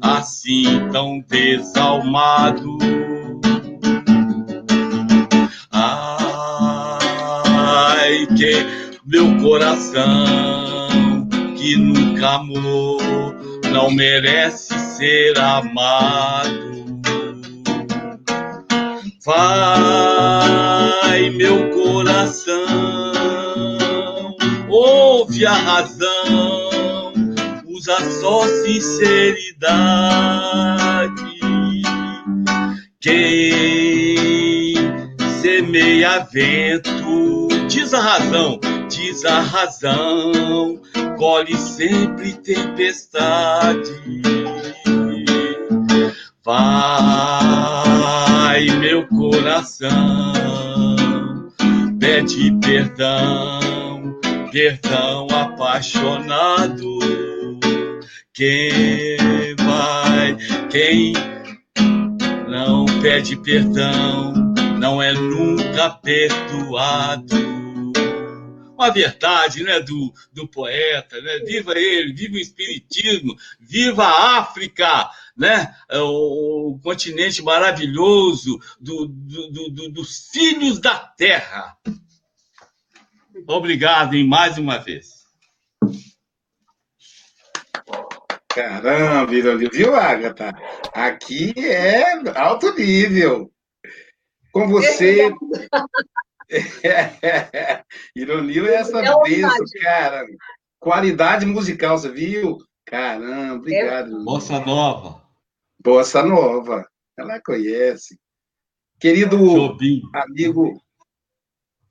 assim 0.00 0.88
tão 0.90 1.22
desalmado. 1.28 2.78
que 8.36 8.66
meu 9.04 9.36
coração 9.38 11.28
que 11.56 11.76
nunca 11.76 12.36
amou 12.36 13.43
não 13.74 13.90
merece 13.90 14.72
ser 14.78 15.36
amado. 15.36 17.02
Vai, 19.26 20.38
meu 21.30 21.70
coração, 21.70 22.54
ouve 24.68 25.44
a 25.44 25.54
razão, 25.54 27.12
usa 27.66 27.98
só 28.20 28.46
sinceridade. 28.46 29.64
Quem 33.00 34.76
semeia 35.42 36.20
vento 36.32 37.48
diz 37.68 37.92
a 37.92 38.00
razão, 38.00 38.60
diz 38.88 39.24
a 39.24 39.40
razão, 39.40 40.80
colhe 41.16 41.56
sempre 41.56 42.34
tempestade. 42.34 43.90
Vai, 46.44 46.66
meu 48.78 49.06
coração, 49.08 49.92
pede 51.98 52.52
perdão, 52.60 54.20
perdão 54.52 55.26
apaixonado. 55.30 56.98
Quem 58.34 59.54
vai, 59.58 60.36
quem 60.70 61.12
não 62.48 62.84
pede 63.00 63.36
perdão, 63.36 64.34
não 64.78 65.00
é 65.00 65.12
nunca 65.14 65.90
perdoado 65.90 67.63
uma 68.84 68.90
verdade 68.90 69.62
né, 69.62 69.80
do, 69.80 70.12
do 70.32 70.46
poeta, 70.46 71.20
né? 71.20 71.38
Viva 71.40 71.72
ele, 71.76 72.12
viva 72.12 72.34
o 72.34 72.38
Espiritismo, 72.38 73.34
viva 73.58 74.04
a 74.04 74.38
África, 74.38 75.10
né? 75.36 75.74
É 75.88 75.98
o, 75.98 76.74
o 76.74 76.80
continente 76.82 77.42
maravilhoso 77.42 78.58
do, 78.78 79.06
do, 79.06 79.70
do, 79.70 79.88
dos 79.90 80.28
filhos 80.30 80.78
da 80.78 80.98
terra. 80.98 81.76
Obrigado 83.48 84.14
em 84.14 84.26
mais 84.26 84.58
uma 84.58 84.78
vez. 84.78 85.24
Caramba, 88.48 89.26
viu, 89.26 89.96
Agatha? 89.96 90.52
Aqui 90.92 91.52
é 91.56 92.30
alto 92.38 92.72
nível. 92.74 93.50
Com 94.52 94.68
você, 94.68 95.34
é, 96.50 97.84
ironia 98.14 98.62
é 98.68 98.74
essa 98.74 99.00
é 99.00 99.22
bênção, 99.22 99.64
cara. 99.82 100.26
Qualidade 100.78 101.46
musical, 101.46 101.98
você 101.98 102.10
viu? 102.10 102.58
Caramba, 102.84 103.54
obrigado. 103.54 104.20
É. 104.20 104.24
Bossa 104.24 104.60
Nova. 104.60 105.22
Bossa 105.82 106.22
Nova. 106.22 106.86
Ela 107.16 107.40
conhece. 107.40 108.18
Querido 109.00 109.36
Jobim. 109.36 110.02
amigo 110.14 110.80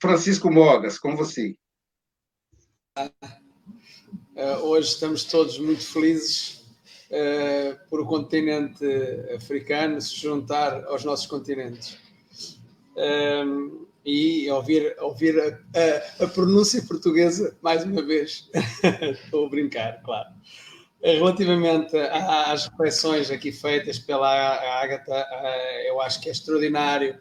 Francisco 0.01 0.51
Mogas, 0.51 0.99
com 0.99 1.15
você. 1.15 1.55
Uh, 4.35 4.57
hoje 4.63 4.89
estamos 4.89 5.23
todos 5.23 5.57
muito 5.57 5.85
felizes 5.85 6.65
uh, 7.09 7.89
por 7.89 8.01
o 8.01 8.05
continente 8.05 8.85
africano 9.35 10.01
se 10.01 10.15
juntar 10.15 10.83
aos 10.85 11.03
nossos 11.03 11.25
continentes. 11.25 11.97
Uh, 12.95 13.82
e 14.05 14.49
ouvir, 14.51 14.95
ouvir 14.99 15.39
a, 15.39 15.47
a, 15.79 16.25
a, 16.25 16.27
pronúncia 16.27 16.81
portuguesa 16.83 17.55
mais 17.61 17.83
uma 17.83 18.01
vez. 18.01 18.49
Estou 19.23 19.45
a 19.45 19.49
brincar, 19.49 20.01
claro. 20.03 20.29
Relativamente 21.01 21.97
às 21.97 22.67
reflexões 22.67 23.29
aqui 23.29 23.51
feitas 23.51 23.99
pela 23.99 24.29
Agatha, 24.81 25.13
eh, 25.13 25.89
eu 25.89 25.99
acho 26.01 26.21
que 26.21 26.29
é 26.29 26.31
extraordinário. 26.31 27.17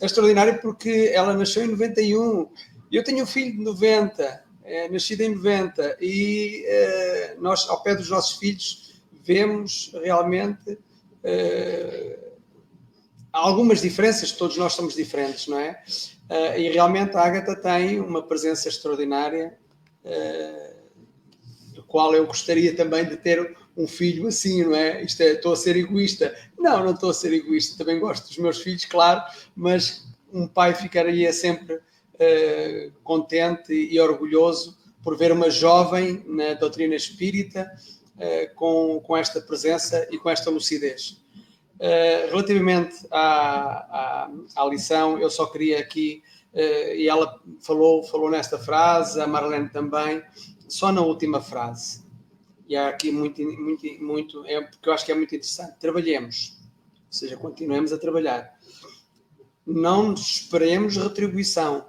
É 0.00 0.06
extraordinário 0.06 0.60
porque 0.60 1.12
ela 1.14 1.32
nasceu 1.32 1.64
em 1.64 1.68
91. 1.68 2.50
Eu 2.90 3.04
tenho 3.04 3.22
um 3.22 3.26
filho 3.26 3.52
de 3.52 3.62
90, 3.62 4.44
é, 4.64 4.88
nascido 4.88 5.20
em 5.20 5.36
90, 5.36 5.98
e 6.00 6.64
é, 6.66 7.36
nós, 7.38 7.68
ao 7.68 7.82
pé 7.82 7.94
dos 7.94 8.10
nossos 8.10 8.38
filhos, 8.38 9.00
vemos 9.24 9.92
realmente. 10.02 10.78
É, 11.22 12.31
algumas 13.32 13.80
diferenças, 13.80 14.30
todos 14.32 14.56
nós 14.56 14.74
somos 14.74 14.94
diferentes, 14.94 15.46
não 15.46 15.58
é? 15.58 15.82
Uh, 16.30 16.58
e 16.58 16.70
realmente 16.70 17.16
a 17.16 17.20
Agatha 17.20 17.56
tem 17.56 17.98
uma 17.98 18.22
presença 18.22 18.68
extraordinária, 18.68 19.58
uh, 20.04 21.72
do 21.74 21.82
qual 21.84 22.14
eu 22.14 22.26
gostaria 22.26 22.76
também 22.76 23.04
de 23.04 23.16
ter 23.16 23.56
um 23.76 23.86
filho 23.86 24.28
assim, 24.28 24.64
não 24.64 24.76
é? 24.76 25.02
Isto 25.02 25.22
é, 25.22 25.32
estou 25.32 25.54
a 25.54 25.56
ser 25.56 25.76
egoísta. 25.76 26.34
Não, 26.58 26.84
não 26.84 26.92
estou 26.92 27.10
a 27.10 27.14
ser 27.14 27.32
egoísta, 27.32 27.78
também 27.78 27.98
gosto 27.98 28.28
dos 28.28 28.36
meus 28.36 28.60
filhos, 28.60 28.84
claro, 28.84 29.22
mas 29.56 30.04
um 30.32 30.46
pai 30.46 30.74
ficaria 30.74 31.32
sempre 31.32 31.76
uh, 31.76 32.92
contente 33.02 33.72
e 33.72 33.98
orgulhoso 33.98 34.76
por 35.02 35.16
ver 35.16 35.32
uma 35.32 35.50
jovem 35.50 36.22
na 36.26 36.54
doutrina 36.54 36.94
espírita 36.94 37.68
com, 38.54 39.00
com 39.00 39.16
esta 39.16 39.40
presença 39.40 40.06
e 40.12 40.18
com 40.18 40.30
esta 40.30 40.48
lucidez. 40.48 41.20
Eh, 41.84 42.28
relativamente 42.30 42.94
à, 43.10 44.28
à, 44.28 44.30
à, 44.54 44.64
lição, 44.66 45.18
eu 45.18 45.28
só 45.28 45.46
queria 45.46 45.80
aqui, 45.80 46.22
uh, 46.54 46.94
e 46.94 47.08
ela 47.08 47.42
falou, 47.60 48.04
falou 48.04 48.30
nesta 48.30 48.56
frase, 48.56 49.20
a 49.20 49.26
Marlene 49.26 49.68
também, 49.68 50.22
só 50.68 50.92
na 50.92 51.00
última 51.00 51.40
frase. 51.40 52.04
E 52.68 52.76
há 52.76 52.88
aqui 52.88 53.10
muito, 53.10 53.42
muito, 53.42 53.84
muito 54.00 54.46
é, 54.46 54.60
porque 54.60 54.88
eu 54.88 54.92
acho 54.92 55.04
que 55.04 55.10
é 55.10 55.14
muito 55.16 55.34
interessante. 55.34 55.76
Trabalhemos, 55.80 56.56
ou 56.60 57.12
seja, 57.12 57.36
continuemos 57.36 57.92
a 57.92 57.98
trabalhar. 57.98 58.56
Não 59.66 60.14
esperemos 60.14 60.96
retribuição. 60.96 61.86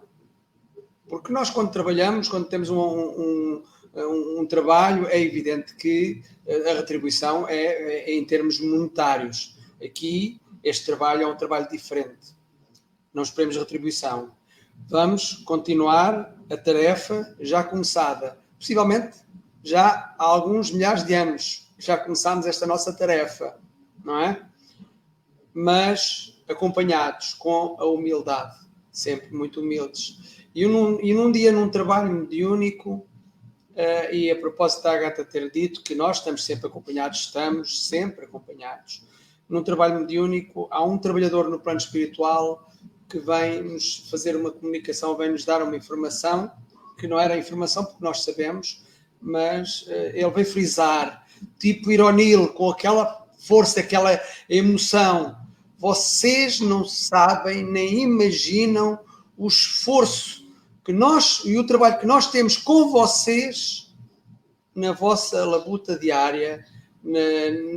Porque 1.08 1.32
nós, 1.32 1.52
quando 1.52 1.72
trabalhamos, 1.72 2.28
quando 2.28 2.48
temos 2.48 2.72
um, 2.72 2.80
um, 2.80 3.64
um, 3.94 4.40
um 4.40 4.46
trabalho, 4.48 5.06
é 5.08 5.22
evidente 5.22 5.76
que 5.76 6.24
a 6.72 6.74
retribuição 6.74 7.48
é, 7.48 8.10
é 8.10 8.16
em 8.16 8.26
termos 8.26 8.60
monetários 8.60 9.62
Aqui, 9.84 10.40
este 10.64 10.86
trabalho 10.86 11.24
é 11.24 11.28
um 11.28 11.36
trabalho 11.36 11.68
diferente. 11.68 12.34
Não 13.14 13.24
esperemos 13.24 13.58
retribuição. 13.58 14.32
Vamos 14.88 15.34
continuar 15.46 16.36
a 16.50 16.58
tarefa 16.58 17.36
já 17.40 17.64
começada. 17.64 18.40
Possivelmente 18.58 19.18
já 19.62 20.16
há 20.18 20.24
alguns 20.24 20.72
milhares 20.72 21.04
de 21.04 21.14
anos 21.14 21.70
já 21.78 21.98
começámos 21.98 22.46
esta 22.46 22.66
nossa 22.66 22.94
tarefa, 22.94 23.58
não 24.04 24.20
é? 24.20 24.42
Mas 25.54 26.42
acompanhados 26.48 27.34
com 27.34 27.76
a 27.78 27.86
humildade, 27.86 28.56
sempre 28.92 29.34
muito 29.34 29.60
humildes. 29.60 30.46
E 30.56 30.66
num, 30.66 31.00
e 31.02 31.14
num 31.14 31.32
dia, 31.32 31.52
num 31.52 31.70
trabalho 31.70 32.12
mediúnico, 32.12 33.06
uh, 33.72 34.14
e 34.14 34.32
a 34.32 34.40
propósito 34.40 34.84
da 34.84 34.94
Agatha 34.94 35.26
ter 35.26 35.52
dito 35.52 35.82
que 35.82 35.96
nós 35.96 36.18
estamos 36.18 36.44
sempre 36.44 36.68
acompanhados, 36.68 37.20
estamos 37.20 37.88
sempre 37.88 38.26
acompanhados 38.26 39.04
num 39.50 39.64
trabalho 39.64 40.00
mediúnico, 40.00 40.68
há 40.72 40.84
um 40.84 40.98
trabalhador 40.98 41.50
no 41.50 41.60
plano 41.60 41.78
espiritual 41.78 42.70
que 43.10 43.20
vem 43.20 43.62
nos 43.62 44.08
fazer 44.10 44.36
uma 44.36 44.52
comunicação, 44.52 45.16
vem 45.16 45.32
nos 45.32 45.46
dar 45.46 45.62
uma 45.62 45.76
informação 45.76 46.52
que 46.98 47.08
não 47.08 47.20
era 47.20 47.38
informação, 47.38 47.86
porque 47.86 48.04
nós 48.04 48.24
sabemos, 48.24 48.84
mas 49.22 49.84
uh, 49.84 49.92
ele 50.14 50.30
veio 50.30 50.48
frisar, 50.48 51.26
tipo 51.60 51.92
Ironil, 51.92 52.50
com 52.54 52.72
aquela 52.72 53.26
força, 53.40 53.82
aquela 53.82 54.20
emoção. 54.50 55.36
Vocês 55.78 56.60
não 56.60 56.86
sabem 56.86 57.64
nem 57.64 58.04
imaginam 58.04 59.00
o 59.38 59.48
esforço 59.48 60.44
que 60.86 60.94
nós 60.94 61.42
e 61.46 61.58
o 61.58 61.66
trabalho 61.66 62.00
que 62.00 62.06
nós 62.06 62.32
temos 62.32 62.58
com 62.58 62.90
vocês 62.90 63.94
na 64.76 64.92
vossa 64.92 65.46
labuta 65.46 65.98
diária, 65.98 66.66
na, 67.04 67.20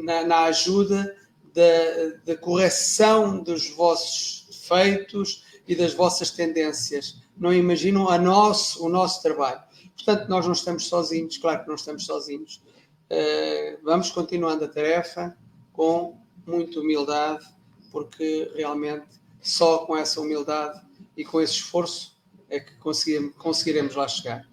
na, 0.05 0.27
na 0.27 0.45
ajuda 0.45 1.15
da, 1.57 2.33
da 2.35 2.37
correção 2.37 3.43
dos 3.43 3.71
vossos 3.71 4.47
defeitos 4.51 5.43
e 5.67 5.75
das 5.75 5.95
vossas 5.95 6.31
tendências. 6.31 7.23
Não 7.35 7.53
imaginam 7.53 8.11
a 8.11 8.19
nosso, 8.19 8.85
o 8.85 8.91
nosso 8.91 9.23
trabalho. 9.23 9.63
Portanto, 9.97 10.29
nós 10.29 10.45
não 10.45 10.53
estamos 10.53 10.87
sozinhos, 10.87 11.39
claro 11.39 11.63
que 11.63 11.69
não 11.69 11.75
estamos 11.75 12.05
sozinhos. 12.05 12.63
Uh, 13.11 13.79
vamos 13.83 14.11
continuando 14.11 14.67
a 14.67 14.69
tarefa 14.69 15.35
com 15.73 16.19
muita 16.47 16.81
humildade, 16.81 17.47
porque 17.91 18.53
realmente 18.55 19.07
só 19.41 19.79
com 19.87 19.97
essa 19.97 20.21
humildade 20.21 20.79
e 21.17 21.25
com 21.25 21.41
esse 21.41 21.55
esforço 21.55 22.21
é 22.51 22.61
que 22.61 22.75
conseguiremos, 22.77 23.95
lá 23.95 24.07
chegar. 24.07 24.47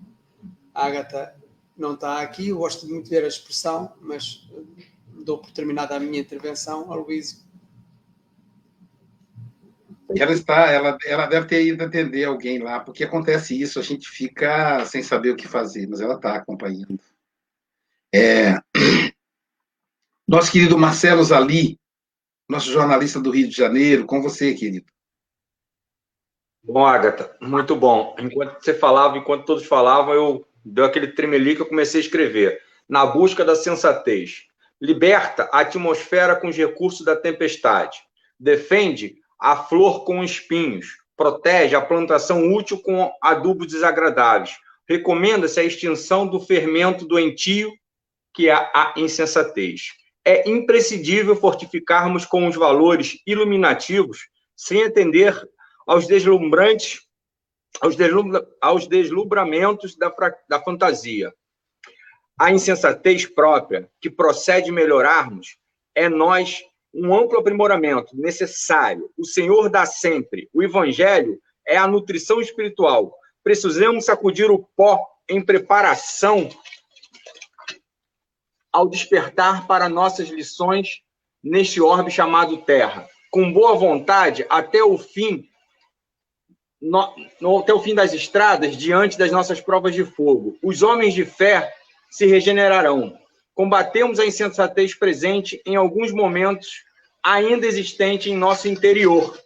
A 0.74 0.86
Agatha 0.86 1.36
não 1.76 1.96
está 1.96 2.22
aqui, 2.22 2.50
eu 2.50 2.58
gosto 2.60 2.88
muito 2.88 3.04
de 3.06 3.10
ver 3.10 3.26
a 3.26 3.28
expressão, 3.28 3.92
mas 4.00 4.48
dou 5.24 5.38
por 5.38 5.52
terminada 5.52 5.96
a 5.96 6.00
minha 6.00 6.20
intervenção 6.20 6.92
ao 6.92 7.00
Luísio. 7.00 7.44
Ela 10.16 10.32
está, 10.32 10.72
ela, 10.72 10.98
ela 11.06 11.26
deve 11.26 11.48
ter 11.48 11.66
ido 11.66 11.84
atender 11.84 12.26
alguém 12.26 12.60
lá, 12.60 12.80
porque 12.80 13.04
acontece 13.04 13.60
isso, 13.60 13.80
a 13.80 13.82
gente 13.82 14.10
fica 14.10 14.86
sem 14.86 15.02
saber 15.02 15.32
o 15.32 15.36
que 15.36 15.48
fazer, 15.48 15.88
mas 15.88 16.02
ela 16.02 16.16
está 16.16 16.36
acompanhando. 16.36 17.00
É, 18.14 18.56
nosso 20.28 20.52
querido 20.52 20.78
Marcelo 20.78 21.24
Zali, 21.24 21.80
nosso 22.48 22.72
jornalista 22.72 23.20
do 23.20 23.32
Rio 23.32 23.48
de 23.48 23.56
Janeiro, 23.56 24.06
com 24.06 24.22
você, 24.22 24.54
querido. 24.54 24.86
Bom, 26.64 26.86
Agatha, 26.86 27.36
muito 27.42 27.76
bom. 27.76 28.16
Enquanto 28.20 28.64
você 28.64 28.74
falava, 28.74 29.18
enquanto 29.18 29.46
todos 29.46 29.66
falavam, 29.66 30.14
eu 30.14 30.48
deu 30.64 30.86
aquele 30.86 31.08
tremelique 31.08 31.58
que 31.58 31.62
eu 31.64 31.70
comecei 31.70 32.00
a 32.00 32.04
escrever. 32.04 32.62
Na 32.88 33.06
busca 33.06 33.44
da 33.44 33.56
sensatez. 33.56 34.48
Liberta 34.84 35.50
a 35.50 35.62
atmosfera 35.62 36.36
com 36.36 36.50
os 36.50 36.58
recursos 36.58 37.06
da 37.06 37.16
tempestade. 37.16 38.00
Defende 38.38 39.16
a 39.40 39.56
flor 39.56 40.04
com 40.04 40.22
espinhos. 40.22 40.98
Protege 41.16 41.74
a 41.74 41.80
plantação 41.80 42.54
útil 42.54 42.78
com 42.82 43.10
adubos 43.22 43.68
desagradáveis. 43.68 44.58
Recomenda-se 44.86 45.58
a 45.58 45.64
extinção 45.64 46.28
do 46.28 46.38
fermento 46.38 47.08
doentio, 47.08 47.72
que 48.34 48.50
é 48.50 48.54
a 48.54 48.94
insensatez. 48.98 49.84
É 50.26 50.50
imprescindível 50.50 51.34
fortificarmos 51.34 52.26
com 52.26 52.46
os 52.46 52.58
valores 52.58 53.20
iluminativos, 53.26 54.28
sem 54.54 54.84
atender 54.84 55.34
aos 55.88 56.08
deslumbrantes, 56.08 57.00
aos, 57.80 57.96
deslumbra, 57.96 58.46
aos 58.60 58.86
deslumbramentos 58.86 59.96
da, 59.96 60.14
da 60.50 60.62
fantasia. 60.62 61.34
A 62.40 62.52
insensatez 62.52 63.26
própria, 63.26 63.90
que 64.02 64.10
procede 64.10 64.72
melhorarmos, 64.72 65.58
é 65.96 66.10
nós 66.10 66.64
um 66.94 67.14
amplo 67.16 67.40
aprimoramento 67.40 68.16
necessário. 68.16 69.10
O 69.18 69.26
Senhor 69.26 69.70
dá 69.70 69.86
sempre. 69.86 70.50
O 70.54 70.62
Evangelho 70.62 71.40
é 71.68 71.78
a 71.78 71.88
nutrição 71.88 72.40
espiritual. 72.40 73.16
Precisamos 73.44 74.06
sacudir 74.06 74.52
o 74.52 74.68
pó 74.76 75.00
em 75.30 75.44
preparação 75.44 76.50
ao 78.72 78.88
despertar 78.88 79.68
para 79.68 79.90
nossas 79.90 80.30
lições 80.30 81.02
neste 81.44 81.82
orbe 81.82 82.10
chamado 82.10 82.58
Terra. 82.58 83.08
Com 83.32 83.52
boa 83.52 83.76
vontade, 83.76 84.46
até 84.50 84.84
o 84.84 84.98
fim, 84.98 85.48
no, 86.82 87.16
no, 87.40 87.60
até 87.60 87.74
o 87.74 87.80
fim 87.80 87.96
das 87.96 88.14
estradas, 88.14 88.76
diante 88.76 89.18
das 89.18 89.32
nossas 89.32 89.62
provas 89.62 89.94
de 89.94 90.06
fogo. 90.06 90.58
Os 90.64 90.82
homens 90.82 91.14
de 91.14 91.26
fé 91.26 91.74
se 92.14 92.28
regenerarão 92.28 93.18
combatemos 93.56 94.20
a 94.20 94.26
insensatez 94.26 94.96
presente 94.96 95.62
em 95.66 95.76
alguns 95.76 96.12
momentos 96.12 96.84
ainda 97.24 97.66
existente 97.66 98.30
em 98.30 98.36
nosso 98.36 98.68
interior. 98.68 99.38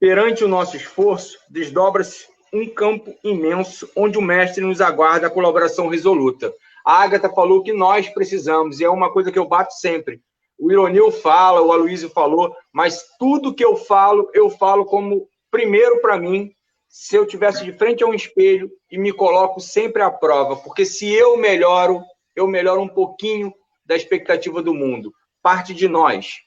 Perante 0.00 0.44
o 0.44 0.48
nosso 0.48 0.76
esforço, 0.76 1.38
desdobra-se 1.48 2.26
um 2.52 2.68
campo 2.68 3.14
imenso 3.22 3.90
onde 3.94 4.16
o 4.16 4.22
mestre 4.22 4.64
nos 4.64 4.80
aguarda 4.80 5.26
a 5.26 5.30
colaboração 5.30 5.88
resoluta. 5.88 6.52
A 6.84 7.02
Agatha 7.02 7.28
falou 7.28 7.62
que 7.62 7.72
nós 7.72 8.08
precisamos, 8.08 8.80
e 8.80 8.84
é 8.84 8.88
uma 8.88 9.12
coisa 9.12 9.30
que 9.30 9.38
eu 9.38 9.46
bato 9.46 9.74
sempre. 9.74 10.20
O 10.58 10.72
Ironil 10.72 11.12
fala, 11.12 11.60
o 11.60 11.70
Aloysio 11.70 12.08
falou, 12.10 12.56
mas 12.72 13.00
tudo 13.18 13.54
que 13.54 13.64
eu 13.64 13.76
falo, 13.76 14.30
eu 14.32 14.48
falo 14.48 14.84
como 14.86 15.28
primeiro 15.50 16.00
para 16.00 16.18
mim, 16.18 16.52
se 16.88 17.14
eu 17.16 17.26
tivesse 17.26 17.64
de 17.64 17.72
frente 17.72 18.02
a 18.02 18.06
um 18.06 18.14
espelho 18.14 18.70
e 18.90 18.98
me 18.98 19.12
coloco 19.12 19.60
sempre 19.60 20.02
à 20.02 20.10
prova, 20.10 20.56
porque 20.56 20.86
se 20.86 21.12
eu 21.12 21.36
melhoro, 21.36 22.02
eu 22.34 22.46
melhoro 22.46 22.80
um 22.80 22.88
pouquinho 22.88 23.52
da 23.84 23.94
expectativa 23.94 24.62
do 24.62 24.74
mundo. 24.74 25.12
Parte 25.42 25.74
de 25.74 25.86
nós. 25.86 26.40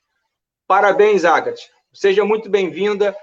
Parabéns, 0.67 1.23
Agatha. 1.25 1.61
Seja 1.93 2.25
muito 2.25 2.49
bem-vinda. 2.49 3.15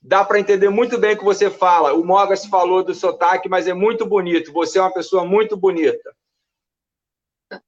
Dá 0.00 0.24
para 0.24 0.38
entender 0.38 0.68
muito 0.68 0.98
bem 0.98 1.14
o 1.14 1.18
que 1.18 1.24
você 1.24 1.50
fala. 1.50 1.94
O 1.94 2.04
Mogas 2.04 2.44
falou 2.46 2.84
do 2.84 2.94
sotaque, 2.94 3.48
mas 3.48 3.66
é 3.66 3.74
muito 3.74 4.06
bonito. 4.06 4.52
Você 4.52 4.78
é 4.78 4.82
uma 4.82 4.92
pessoa 4.92 5.24
muito 5.24 5.56
bonita. 5.56 6.14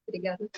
Obrigada. 0.07 0.49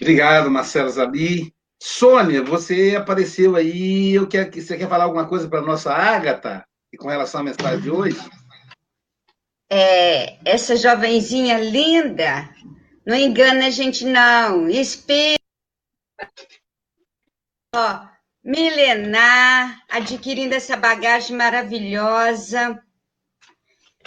Obrigado, 0.00 0.50
Marcelo 0.50 0.90
Zabi. 0.90 1.54
Sônia, 1.84 2.44
você 2.44 2.94
apareceu 2.96 3.56
aí. 3.56 4.14
Eu 4.14 4.28
quero, 4.28 4.52
você 4.54 4.76
quer 4.76 4.88
falar 4.88 5.04
alguma 5.04 5.26
coisa 5.26 5.48
para 5.48 5.58
a 5.58 5.66
nossa 5.66 5.92
Ágata 5.92 6.64
com 6.96 7.08
relação 7.08 7.40
à 7.40 7.44
mensagem 7.44 7.80
de 7.80 7.90
hoje? 7.90 8.20
é, 9.68 10.36
essa 10.44 10.76
jovenzinha 10.76 11.58
linda, 11.58 12.48
não 13.06 13.16
engana 13.16 13.66
a 13.66 13.70
gente, 13.70 14.04
não. 14.04 14.68
Espírito 14.68 15.42
ó, 17.74 18.06
milenar, 18.44 19.82
adquirindo 19.88 20.54
essa 20.54 20.76
bagagem 20.76 21.34
maravilhosa, 21.34 22.80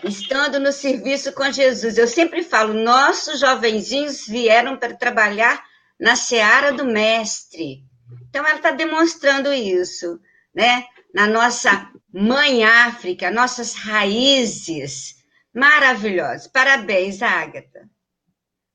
estando 0.01 0.59
no 0.59 0.71
serviço 0.71 1.33
com 1.33 1.51
Jesus. 1.51 1.97
Eu 1.97 2.07
sempre 2.07 2.41
falo, 2.41 2.73
nossos 2.73 3.39
jovenzinhos 3.39 4.27
vieram 4.27 4.77
para 4.77 4.95
trabalhar 4.95 5.61
na 5.99 6.15
seara 6.15 6.71
do 6.73 6.85
mestre. 6.85 7.83
Então, 8.29 8.45
ela 8.45 8.57
está 8.57 8.71
demonstrando 8.71 9.53
isso, 9.53 10.19
né? 10.53 10.85
Na 11.13 11.27
nossa 11.27 11.91
mãe 12.13 12.63
África, 12.63 13.31
nossas 13.31 13.73
raízes, 13.73 15.15
Maravilhosa. 15.55 16.49
Parabéns, 16.49 17.21
Agatha. 17.21 17.89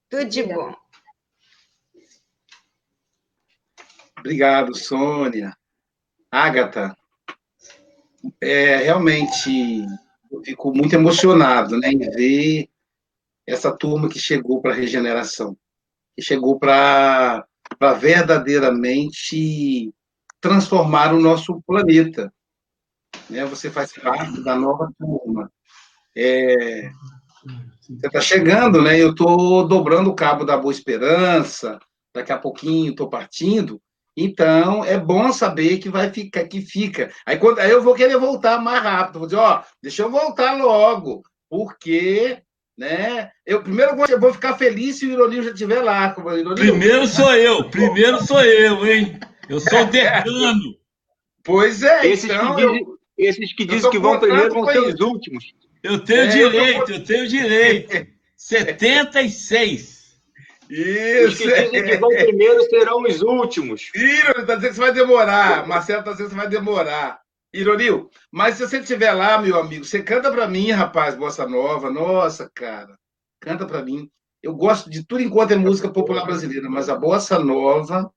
Tudo 0.08 0.24
de 0.24 0.42
bom. 0.42 0.74
Obrigado, 4.18 4.74
Sônia. 4.74 5.54
Agatha, 6.30 6.96
é, 8.40 8.76
realmente 8.78 9.84
eu 10.30 10.42
fico 10.42 10.72
muito 10.74 10.94
emocionado 10.94 11.78
né, 11.78 11.90
em 11.90 11.98
ver 11.98 12.68
essa 13.46 13.76
turma 13.76 14.08
que 14.08 14.18
chegou 14.18 14.62
para 14.62 14.72
a 14.72 14.76
regeneração, 14.76 15.56
chegou 16.20 16.58
para 16.58 17.46
verdadeiramente 17.98 19.92
transformar 20.40 21.14
o 21.14 21.20
nosso 21.20 21.60
planeta. 21.66 22.32
Né? 23.28 23.44
Você 23.44 23.70
faz 23.70 23.92
parte 23.92 24.42
da 24.42 24.56
nova 24.56 24.90
turma. 24.98 25.50
É, 26.16 26.90
você 27.80 28.06
está 28.06 28.20
chegando, 28.20 28.82
né? 28.82 29.00
Eu 29.00 29.10
estou 29.10 29.66
dobrando 29.66 30.10
o 30.10 30.14
cabo 30.14 30.44
da 30.44 30.56
Boa 30.56 30.72
Esperança, 30.72 31.78
daqui 32.14 32.32
a 32.32 32.38
pouquinho 32.38 32.90
estou 32.90 33.08
partindo. 33.08 33.80
Então, 34.16 34.84
é 34.84 34.98
bom 34.98 35.32
saber 35.32 35.78
que 35.78 35.88
vai 35.88 36.10
ficar, 36.10 36.46
que 36.46 36.60
fica. 36.60 37.10
Aí, 37.24 37.38
quando, 37.38 37.58
aí 37.58 37.70
eu 37.70 37.82
vou 37.82 37.94
querer 37.94 38.18
voltar 38.18 38.60
mais 38.60 38.82
rápido. 38.82 39.20
Vou 39.20 39.28
dizer, 39.28 39.40
ó, 39.40 39.62
deixa 39.82 40.02
eu 40.02 40.10
voltar 40.10 40.58
logo, 40.58 41.22
porque, 41.48 42.42
né? 42.80 43.30
Eu 43.44 43.62
primeiro 43.62 43.94
vou, 43.94 44.06
eu 44.06 44.18
vou 44.18 44.32
ficar 44.32 44.56
feliz 44.56 44.96
se 44.96 45.06
o 45.06 45.10
Ironil 45.10 45.42
já 45.42 45.50
estiver 45.50 45.82
lá. 45.82 46.16
Ironil. 46.18 46.54
Primeiro 46.54 47.06
sou 47.06 47.34
eu, 47.36 47.64
primeiro 47.68 48.24
sou 48.24 48.40
eu, 48.40 48.86
hein? 48.86 49.20
Eu 49.50 49.60
sou 49.60 49.82
o 49.82 49.84
decano. 49.92 50.76
Pois 51.44 51.82
é, 51.82 52.06
esses 52.06 52.30
então. 52.30 52.56
Que 52.56 52.62
dizem, 52.62 52.80
eu, 52.80 52.98
esses 53.18 53.52
que 53.52 53.66
dizem 53.66 53.90
que 53.90 53.98
vão 53.98 54.18
primeiro 54.18 54.54
vão 54.54 54.64
ser 54.64 54.78
os 54.78 54.98
últimos. 54.98 55.44
Eu 55.82 55.98
tenho 56.02 56.22
é, 56.22 56.26
direito, 56.26 56.90
eu, 56.90 56.96
eu, 56.96 57.04
tenho 57.04 57.28
direito. 57.28 58.06
76. 58.34 60.00
Isso. 60.70 61.28
Os 61.28 61.36
que 61.36 61.44
dizem 61.44 61.84
que 61.84 61.96
vão 61.98 62.08
primeiro 62.08 62.62
serão 62.62 63.02
os 63.02 63.20
últimos. 63.20 63.90
Ih, 63.94 64.40
está 64.40 64.54
dizendo 64.54 64.68
que 64.70 64.74
você 64.74 64.80
vai 64.80 64.92
demorar. 64.92 65.66
Marcelo 65.66 66.00
está 66.00 66.12
dizendo 66.12 66.30
que 66.30 66.34
você 66.34 66.40
vai 66.40 66.48
demorar. 66.48 67.20
Ironil, 67.52 68.08
mas 68.30 68.56
se 68.56 68.66
você 68.66 68.78
estiver 68.78 69.12
lá, 69.12 69.40
meu 69.40 69.58
amigo, 69.58 69.84
você 69.84 70.02
canta 70.02 70.30
para 70.30 70.46
mim, 70.46 70.70
rapaz, 70.70 71.16
Bossa 71.16 71.46
Nova. 71.48 71.90
Nossa, 71.90 72.50
cara, 72.54 72.96
canta 73.40 73.66
para 73.66 73.82
mim. 73.82 74.08
Eu 74.42 74.54
gosto 74.54 74.88
de 74.88 75.04
tudo 75.04 75.22
enquanto 75.22 75.52
é 75.52 75.56
música 75.56 75.88
popular 75.88 76.24
brasileira, 76.24 76.68
mas 76.70 76.88
a 76.88 76.96
Bossa 76.96 77.38
Nova. 77.38 78.10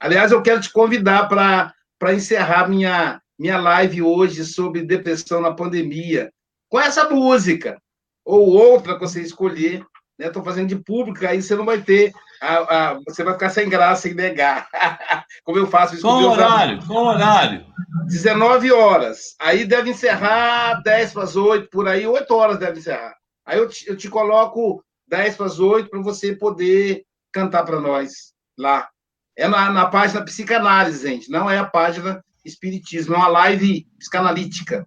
Aliás, 0.00 0.32
eu 0.32 0.42
quero 0.42 0.60
te 0.60 0.72
convidar 0.72 1.28
para 1.28 2.12
encerrar 2.12 2.68
minha, 2.68 3.22
minha 3.38 3.58
live 3.58 4.02
hoje 4.02 4.44
sobre 4.44 4.82
depressão 4.82 5.40
na 5.40 5.54
pandemia 5.54 6.32
com 6.68 6.80
essa 6.80 7.08
música, 7.08 7.80
ou 8.24 8.48
outra 8.48 8.94
que 8.94 9.00
você 9.00 9.22
escolher. 9.22 9.86
Estou 10.18 10.42
né? 10.42 10.48
fazendo 10.48 10.68
de 10.68 10.76
pública, 10.76 11.30
aí 11.30 11.40
você 11.40 11.54
não 11.54 11.64
vai 11.64 11.80
ter. 11.80 12.12
A, 12.44 12.90
a, 12.90 13.00
você 13.06 13.24
vai 13.24 13.34
ficar 13.34 13.50
sem 13.50 13.68
graça 13.68 14.08
em 14.08 14.14
negar. 14.14 14.68
Como 15.44 15.58
eu 15.58 15.66
faço 15.66 15.94
isso 15.94 16.02
com 16.02 16.12
o 16.12 16.30
horário, 16.30 16.86
com 16.86 16.94
horário. 16.94 17.64
19 18.06 18.70
horas. 18.72 19.34
Aí 19.40 19.64
deve 19.64 19.90
encerrar 19.90 20.82
10 20.82 21.12
para 21.12 21.22
as 21.22 21.36
8, 21.36 21.68
por 21.70 21.88
aí, 21.88 22.06
8 22.06 22.34
horas 22.34 22.58
deve 22.58 22.78
encerrar. 22.78 23.14
Aí 23.46 23.58
eu 23.58 23.68
te, 23.68 23.88
eu 23.88 23.96
te 23.96 24.08
coloco 24.08 24.84
10 25.08 25.36
para 25.36 25.46
as 25.46 25.58
8 25.58 25.88
para 25.88 26.00
você 26.00 26.34
poder 26.36 27.04
cantar 27.32 27.64
para 27.64 27.80
nós 27.80 28.34
lá. 28.58 28.88
É 29.36 29.48
na, 29.48 29.70
na 29.70 29.86
página 29.86 30.24
Psicanálise, 30.24 31.08
gente, 31.08 31.30
não 31.30 31.50
é 31.50 31.58
a 31.58 31.64
página 31.64 32.22
Espiritismo, 32.44 33.14
é 33.14 33.16
uma 33.16 33.28
live 33.28 33.86
psicanalítica. 33.98 34.86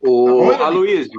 O 0.00 0.50
tá 0.50 0.66
Aloysio. 0.66 1.12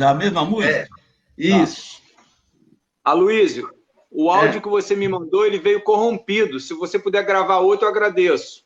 É 0.00 0.04
a 0.04 0.14
mesma 0.14 0.44
música? 0.44 0.72
É. 0.72 0.88
Isso. 1.36 2.00
Tá. 2.00 3.10
Aloysio, 3.10 3.68
o 4.10 4.30
áudio 4.30 4.58
é. 4.58 4.60
que 4.60 4.68
você 4.68 4.96
me 4.96 5.08
mandou, 5.08 5.46
ele 5.46 5.58
veio 5.58 5.82
corrompido. 5.82 6.58
Se 6.58 6.74
você 6.74 6.98
puder 6.98 7.24
gravar 7.24 7.58
outro, 7.58 7.86
eu 7.86 7.90
agradeço. 7.90 8.64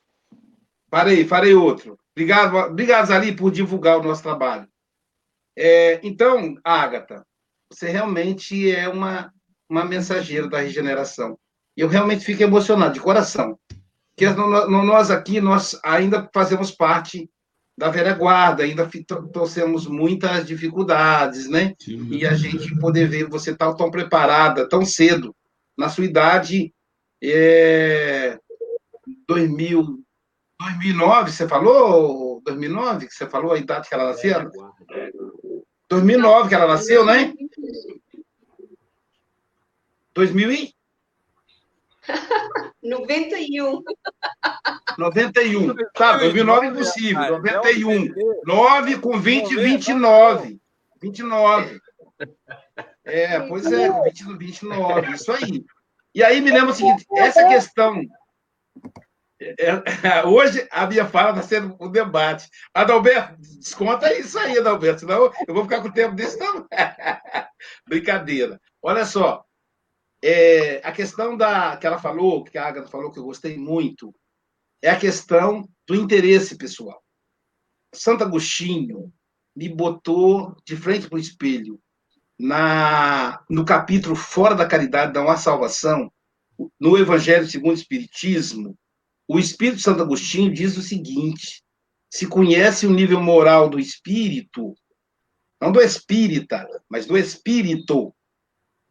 Farei, 0.90 1.26
farei 1.26 1.55
outro. 1.55 1.99
Obrigado, 2.12 2.57
obrigado, 2.57 3.07
Zali, 3.07 3.34
por 3.34 3.51
divulgar 3.51 3.99
o 3.99 4.03
nosso 4.03 4.22
trabalho. 4.22 4.66
É, 5.57 6.01
então, 6.03 6.57
Ágata, 6.64 7.26
você 7.70 7.90
realmente 7.90 8.70
é 8.70 8.88
uma, 8.88 9.32
uma 9.68 9.84
mensageira 9.84 10.49
da 10.49 10.61
regeneração. 10.61 11.38
Eu 11.76 11.88
realmente 11.88 12.24
fico 12.24 12.42
emocionado, 12.42 12.95
de 12.95 13.01
coração. 13.01 13.59
Porque 14.16 14.30
nós 14.30 15.11
aqui, 15.11 15.40
nós 15.40 15.78
ainda 15.82 16.30
fazemos 16.32 16.70
parte 16.70 17.28
da 17.77 17.91
velha 17.91 18.14
guarda, 18.14 18.62
ainda 18.62 18.89
trouxemos 19.33 19.87
muitas 19.87 20.47
dificuldades, 20.47 21.49
né? 21.49 21.75
Sim. 21.79 22.09
E 22.11 22.25
a 22.25 22.35
gente 22.35 22.79
poder 22.79 23.09
ver 23.09 23.29
você 23.29 23.55
tão, 23.55 23.77
tão 23.77 23.91
preparada, 23.91 24.68
tão 24.68 24.85
cedo, 24.85 25.35
na 25.77 25.89
sua 25.89 26.05
idade, 26.05 26.72
é, 27.22 28.39
2000, 29.27 30.05
2009, 30.61 31.33
você 31.33 31.49
falou? 31.49 32.41
2009 32.45 33.07
que 33.09 33.14
você 33.14 33.29
falou 33.29 33.53
a 33.53 33.59
idade 33.59 33.89
que 33.89 33.95
ela 33.95 34.07
nasceu? 34.07 34.51
2009 35.89 36.49
que 36.49 36.55
ela 36.55 36.68
nasceu, 36.68 37.05
né? 37.05 37.35
2000 40.14 40.53
e? 40.53 40.75
91. 42.82 43.82
91. 44.98 45.74
Tá, 45.94 46.18
2009 46.18 46.66
impossível. 46.66 47.20
91. 47.20 48.14
9 48.44 48.98
com 48.98 49.18
20, 49.18 49.57
29. 49.57 50.61
29. 51.00 51.80
É, 53.05 53.40
pois 53.40 53.70
é, 53.72 53.88
com 53.88 54.02
20, 54.02 54.36
29. 54.36 55.12
Isso 55.12 55.32
aí. 55.32 55.64
E 56.14 56.22
aí 56.22 56.40
me 56.40 56.50
lembra 56.50 56.70
o 56.70 56.74
seguinte: 56.74 57.05
essa 57.16 57.46
questão. 57.48 58.02
É, 59.40 59.70
é, 60.09 60.24
hoje 60.24 60.66
a 60.70 60.86
minha 60.86 61.05
fala 61.07 61.30
está 61.30 61.42
sendo 61.42 61.76
um 61.80 61.90
debate. 61.90 62.48
Adalberto, 62.72 63.36
desconta 63.38 64.12
isso 64.14 64.38
aí, 64.38 64.59
Adalberto, 64.59 65.00
senão 65.00 65.30
eu 65.46 65.52
vou 65.52 65.64
ficar 65.64 65.82
com 65.82 65.88
o 65.88 65.92
tempo 65.92 66.14
desse 66.14 66.38
não. 66.38 66.66
Brincadeira. 67.86 68.61
Olha 68.80 69.05
só, 69.05 69.44
é, 70.27 70.81
a 70.83 70.91
questão 70.91 71.37
da 71.37 71.77
que 71.77 71.87
ela 71.87 71.99
falou, 71.99 72.43
que 72.45 72.57
a 72.57 72.66
Agatha 72.66 72.89
falou, 72.89 73.12
que 73.12 73.18
eu 73.18 73.25
gostei 73.25 73.59
muito, 73.59 74.14
é 74.81 74.89
a 74.89 74.99
questão 74.99 75.68
do 75.87 75.95
interesse 75.95 76.57
pessoal. 76.57 77.05
Santo 77.95 78.25
Agostinho 78.25 79.12
me 79.55 79.68
botou 79.68 80.57
de 80.64 80.77
frente 80.77 81.09
para 81.09 81.16
o 81.16 81.20
espelho 81.20 81.79
na 82.39 83.45
no 83.51 83.66
capítulo 83.66 84.16
Fora 84.16 84.55
da 84.55 84.66
Caridade 84.66 85.12
da 85.12 85.20
Uma 85.20 85.37
Salvação, 85.37 86.11
no 86.81 86.97
Evangelho 86.97 87.47
segundo 87.47 87.72
o 87.72 87.79
Espiritismo, 87.79 88.79
o 89.29 89.39
Espírito 89.39 89.83
Santo 89.83 90.03
Agostinho 90.03 90.53
diz 90.53 90.75
o 90.79 90.83
seguinte: 90.83 91.62
se 92.11 92.27
conhece 92.27 92.87
o 92.87 92.93
nível 92.93 93.20
moral 93.20 93.68
do 93.68 93.79
espírito, 93.79 94.75
não 95.61 95.70
do 95.70 95.83
espírita, 95.83 96.66
mas 96.89 97.05
do 97.05 97.18
espírito, 97.18 98.14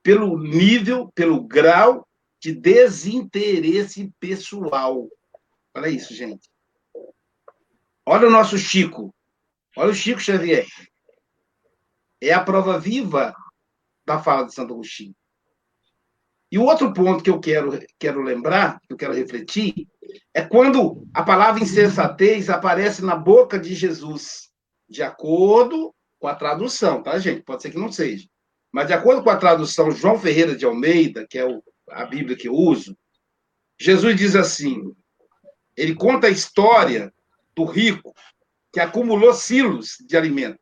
pelo 0.04 0.38
nível, 0.38 1.10
pelo 1.16 1.41
grau 1.41 2.08
de 2.39 2.54
desinteresse 2.54 4.12
pessoal. 4.20 5.08
Olha 5.74 5.88
isso, 5.88 6.14
gente. 6.14 6.49
Olha 8.06 8.28
o 8.28 8.32
nosso 8.32 8.58
Chico. 8.58 9.16
Olha 9.78 9.91
o 9.91 9.95
Chico 9.95 10.20
Xavier. 10.20 10.68
É 12.22 12.34
a 12.34 12.43
prova 12.43 12.78
viva 12.78 13.34
da 14.06 14.22
fala 14.22 14.45
de 14.45 14.54
Santo 14.54 14.74
Agostinho. 14.74 15.16
E 16.51 16.58
o 16.58 16.66
outro 16.66 16.93
ponto 16.93 17.24
que 17.24 17.30
eu 17.30 17.39
quero, 17.39 17.80
quero 17.97 18.22
lembrar, 18.22 18.80
que 18.82 18.93
eu 18.93 18.97
quero 18.97 19.14
refletir, 19.14 19.88
é 20.34 20.43
quando 20.43 21.08
a 21.14 21.24
palavra 21.24 21.64
insensatez 21.64 22.49
aparece 22.49 23.04
na 23.04 23.16
boca 23.16 23.58
de 23.58 23.74
Jesus, 23.74 24.51
de 24.88 25.01
acordo 25.01 25.95
com 26.20 26.28
a 26.28 26.36
tradução, 26.36 27.01
tá, 27.01 27.18
gente? 27.18 27.41
Pode 27.41 27.62
ser 27.62 27.72
que 27.72 27.80
não 27.80 27.91
seja. 27.91 28.28
Mas, 28.74 28.88
de 28.88 28.93
acordo 28.93 29.24
com 29.24 29.30
a 29.30 29.38
tradução 29.38 29.91
João 29.91 30.19
Ferreira 30.19 30.55
de 30.55 30.65
Almeida, 30.65 31.28
que 31.28 31.38
é 31.38 31.45
o, 31.45 31.63
a 31.91 32.05
Bíblia 32.05 32.36
que 32.36 32.47
eu 32.47 32.55
uso, 32.55 32.97
Jesus 33.80 34.15
diz 34.15 34.36
assim: 34.36 34.91
ele 35.78 35.93
conta 35.93 36.26
a 36.26 36.32
história 36.32 37.13
do 37.55 37.65
rico 37.65 38.15
que 38.71 38.80
acumulou 38.80 39.32
silos 39.34 39.97
de 40.07 40.17
alimento. 40.17 40.59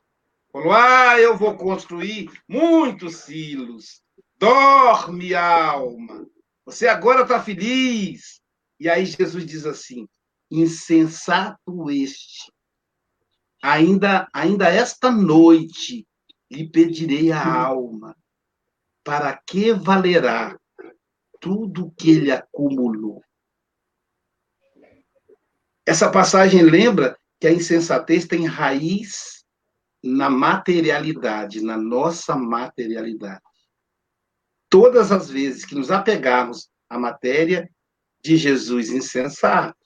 Falou: 0.51 0.74
Ah, 0.74 1.18
eu 1.20 1.38
vou 1.38 1.55
construir 1.55 2.30
muitos 2.47 3.16
silos. 3.18 4.01
Dorme, 4.38 5.34
alma. 5.34 6.28
Você 6.66 6.88
agora 6.88 7.22
está 7.22 7.41
feliz. 7.41 8.41
E 8.78 8.89
aí 8.89 9.05
Jesus 9.05 9.45
diz 9.45 9.66
assim: 9.66 10.05
Insensato 10.49 11.89
este. 11.89 12.51
Ainda, 13.64 14.28
ainda 14.34 14.68
esta 14.68 15.09
noite 15.09 16.05
lhe 16.52 16.70
pedirei 16.70 17.32
a 17.32 17.64
alma, 17.66 18.16
para 19.04 19.36
que 19.47 19.74
valerá 19.74 20.60
tudo 21.39 21.91
que 21.97 22.12
ele 22.12 22.32
acumulou? 22.32 23.24
Essa 25.86 26.12
passagem 26.12 26.62
lembra 26.62 27.18
que 27.39 27.47
a 27.47 27.54
insensatez 27.54 28.28
tem 28.28 28.45
raiz 28.45 29.43
na 30.04 30.30
materialidade, 30.30 31.62
na 31.62 31.78
nossa 31.78 32.36
materialidade. 32.36 33.41
Todas 34.70 35.12
as 35.12 35.30
vezes 35.30 35.66
que 35.66 35.76
nos 35.76 35.89
apegarmos 35.89 36.70
à 36.89 36.99
matéria 36.99 37.70
de 38.24 38.38
Jesus 38.38 38.89
insensato, 38.89 39.78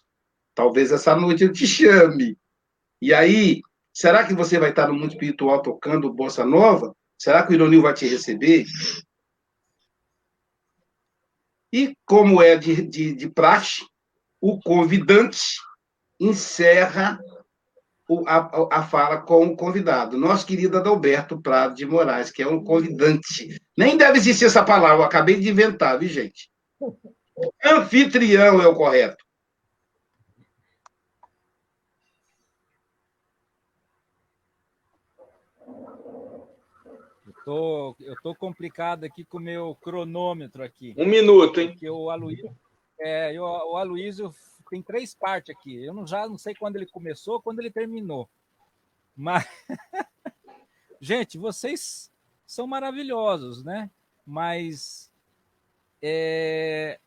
talvez 0.53 0.91
essa 0.91 1.15
noite 1.15 1.43
eu 1.43 1.53
te 1.53 1.65
chame. 1.65 2.37
E 3.01 3.13
aí, 3.13 3.61
Será 3.95 4.27
que 4.27 4.33
você 4.33 4.59
vai 4.59 4.71
estar 4.71 4.89
no 4.89 4.93
mundo 4.93 5.11
espiritual 5.11 5.61
tocando 5.61 6.13
bossa 6.13 6.45
nova? 6.45 6.93
Será 7.17 7.43
que 7.43 7.53
o 7.53 7.55
Ironil 7.55 7.81
vai 7.81 7.93
te 7.93 8.05
receber? 8.05 8.65
E 11.71 11.95
como 12.05 12.41
é 12.41 12.57
de, 12.57 12.81
de, 12.81 13.15
de 13.15 13.29
praxe, 13.29 13.85
o 14.41 14.59
convidante 14.59 15.39
encerra 16.19 17.17
a, 18.27 18.79
a, 18.79 18.83
fala 18.83 19.21
com 19.21 19.45
o 19.45 19.55
convidado. 19.55 20.17
Nosso 20.17 20.45
querido 20.45 20.77
Adalberto 20.77 21.41
Prado 21.41 21.73
de 21.73 21.85
Moraes, 21.85 22.29
que 22.29 22.43
é 22.43 22.47
um 22.47 22.61
convidante. 22.61 23.57
Nem 23.77 23.97
deve 23.97 24.17
existir 24.17 24.45
essa 24.45 24.63
palavra, 24.63 24.97
eu 24.97 25.03
acabei 25.03 25.39
de 25.39 25.49
inventar, 25.49 25.97
viu, 25.97 26.09
gente? 26.09 26.49
Anfitrião 27.63 28.61
é 28.61 28.67
o 28.67 28.75
correto. 28.75 29.24
Tô, 37.45 37.95
eu 37.99 38.15
tô 38.23 38.33
complicado 38.33 39.03
aqui 39.03 39.23
com 39.23 39.37
o 39.37 39.41
meu 39.41 39.75
cronômetro 39.75 40.63
aqui. 40.63 40.95
Um 40.97 41.05
minuto, 41.05 41.61
hein? 41.61 41.69
Porque 41.69 41.87
o 41.87 42.09
Aloysio, 42.09 42.57
é, 42.99 43.39
o 43.39 43.77
Aloysio 43.77 44.33
tem 44.67 44.81
três 44.81 45.13
partes 45.13 45.55
aqui. 45.55 45.75
Eu 45.75 45.93
não, 45.93 46.07
já 46.07 46.27
não 46.27 46.39
sei 46.39 46.55
quando 46.55 46.77
ele 46.77 46.87
começou, 46.87 47.39
quando 47.39 47.59
ele 47.59 47.69
terminou. 47.69 48.27
Mas, 49.15 49.45
gente, 50.99 51.37
vocês 51.37 52.11
são 52.47 52.65
maravilhosos, 52.65 53.63
né? 53.63 53.91
Mas 54.25 55.11
é... 56.01 56.99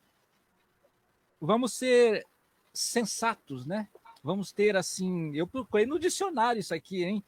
vamos 1.40 1.72
ser 1.72 2.24
sensatos, 2.72 3.66
né? 3.66 3.88
Vamos 4.22 4.52
ter 4.52 4.76
assim, 4.76 5.34
eu 5.34 5.48
procurei 5.48 5.84
no 5.84 5.98
dicionário 5.98 6.60
isso 6.60 6.72
aqui, 6.72 7.02
hein? 7.02 7.24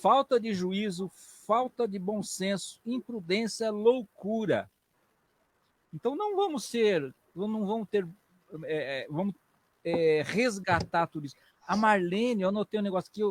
Falta 0.00 0.40
de 0.40 0.54
juízo, 0.54 1.10
falta 1.46 1.86
de 1.86 1.98
bom 1.98 2.22
senso, 2.22 2.80
imprudência, 2.84 3.70
loucura. 3.70 4.68
Então 5.94 6.16
não 6.16 6.34
vamos 6.34 6.64
ser, 6.64 7.14
não 7.34 7.64
vamos 7.64 7.88
ter, 7.88 8.06
é, 8.64 9.02
é, 9.02 9.06
vamos 9.08 9.34
é, 9.84 10.22
resgatar 10.22 11.06
tudo 11.06 11.26
isso. 11.26 11.36
A 11.66 11.76
Marlene, 11.76 12.42
eu 12.42 12.48
anotei 12.48 12.80
um 12.80 12.82
negócio 12.82 13.10
aqui, 13.10 13.22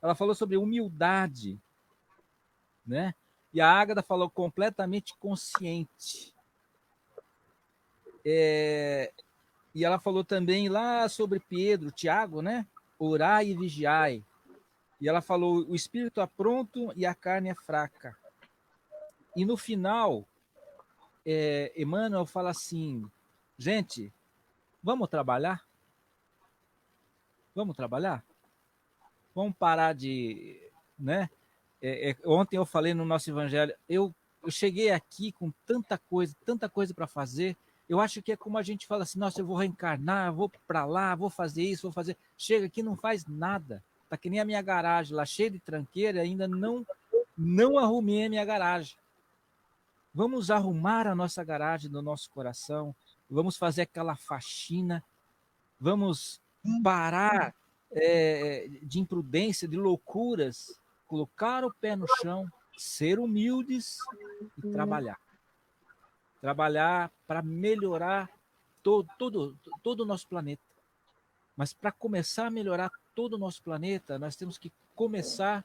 ela 0.00 0.14
falou 0.14 0.34
sobre 0.34 0.56
humildade, 0.56 1.60
né? 2.86 3.14
E 3.52 3.60
a 3.60 3.70
Ágada 3.70 4.02
falou 4.02 4.30
completamente 4.30 5.14
consciente. 5.18 6.34
É, 8.24 9.12
e 9.74 9.84
ela 9.84 9.98
falou 9.98 10.24
também 10.24 10.68
lá 10.68 11.08
sobre 11.08 11.40
Pedro, 11.40 11.90
Tiago, 11.90 12.42
né? 12.42 12.66
Orai 12.98 13.48
e 13.48 13.56
vigiai. 13.56 14.24
E 15.00 15.08
ela 15.08 15.20
falou: 15.20 15.66
o 15.68 15.74
espírito 15.74 16.20
é 16.20 16.26
pronto 16.26 16.92
e 16.96 17.04
a 17.04 17.14
carne 17.14 17.48
é 17.48 17.54
fraca. 17.54 18.16
E 19.34 19.44
no 19.44 19.56
final, 19.56 20.26
é, 21.24 21.72
Emmanuel 21.76 22.24
fala 22.24 22.50
assim: 22.50 23.04
gente, 23.58 24.12
vamos 24.82 25.08
trabalhar? 25.08 25.66
Vamos 27.54 27.76
trabalhar? 27.76 28.24
Vamos 29.34 29.54
parar 29.56 29.92
de. 29.94 30.60
Né? 30.98 31.28
É, 31.80 32.10
é, 32.10 32.16
ontem 32.24 32.56
eu 32.56 32.64
falei 32.64 32.94
no 32.94 33.04
nosso 33.04 33.30
evangelho, 33.30 33.74
eu, 33.88 34.14
eu 34.42 34.50
cheguei 34.50 34.90
aqui 34.90 35.30
com 35.32 35.50
tanta 35.66 35.98
coisa, 35.98 36.34
tanta 36.44 36.68
coisa 36.68 36.94
para 36.94 37.06
fazer. 37.06 37.56
Eu 37.88 38.00
acho 38.00 38.22
que 38.22 38.32
é 38.32 38.36
como 38.36 38.56
a 38.56 38.62
gente 38.62 38.86
fala 38.86 39.02
assim: 39.02 39.18
nossa, 39.18 39.40
eu 39.40 39.46
vou 39.46 39.56
reencarnar, 39.56 40.32
vou 40.32 40.50
para 40.66 40.84
lá, 40.86 41.14
vou 41.14 41.28
fazer 41.28 41.62
isso, 41.62 41.82
vou 41.82 41.92
fazer. 41.92 42.16
Chega 42.36 42.66
aqui 42.66 42.82
não 42.82 42.96
faz 42.96 43.26
nada. 43.26 43.84
Tá 44.08 44.16
que 44.16 44.30
nem 44.30 44.40
a 44.40 44.44
minha 44.44 44.62
garagem 44.62 45.16
lá, 45.16 45.24
cheia 45.24 45.50
de 45.50 45.58
tranqueira, 45.58 46.20
ainda 46.20 46.46
não, 46.46 46.86
não 47.36 47.78
arrumei 47.78 48.26
a 48.26 48.30
minha 48.30 48.44
garagem. 48.44 48.96
Vamos 50.14 50.50
arrumar 50.50 51.06
a 51.06 51.14
nossa 51.14 51.42
garagem 51.44 51.90
no 51.90 52.00
nosso 52.00 52.30
coração, 52.30 52.94
vamos 53.28 53.56
fazer 53.56 53.82
aquela 53.82 54.16
faxina, 54.16 55.04
vamos 55.78 56.40
parar 56.82 57.54
é, 57.90 58.68
de 58.82 58.98
imprudência, 58.98 59.68
de 59.68 59.76
loucuras, 59.76 60.80
colocar 61.06 61.64
o 61.64 61.74
pé 61.74 61.96
no 61.96 62.06
chão, 62.20 62.50
ser 62.76 63.18
humildes 63.18 63.98
e 64.58 64.70
trabalhar. 64.70 65.18
Trabalhar 66.40 67.10
para 67.26 67.42
melhorar 67.42 68.30
todo, 68.82 69.08
todo, 69.18 69.58
todo 69.82 70.00
o 70.00 70.06
nosso 70.06 70.28
planeta. 70.28 70.62
Mas 71.56 71.72
para 71.72 71.90
começar 71.90 72.46
a 72.46 72.50
melhorar 72.50 72.90
todo 73.16 73.32
o 73.32 73.38
nosso 73.38 73.62
planeta, 73.62 74.18
nós 74.18 74.36
temos 74.36 74.58
que 74.58 74.70
começar 74.94 75.64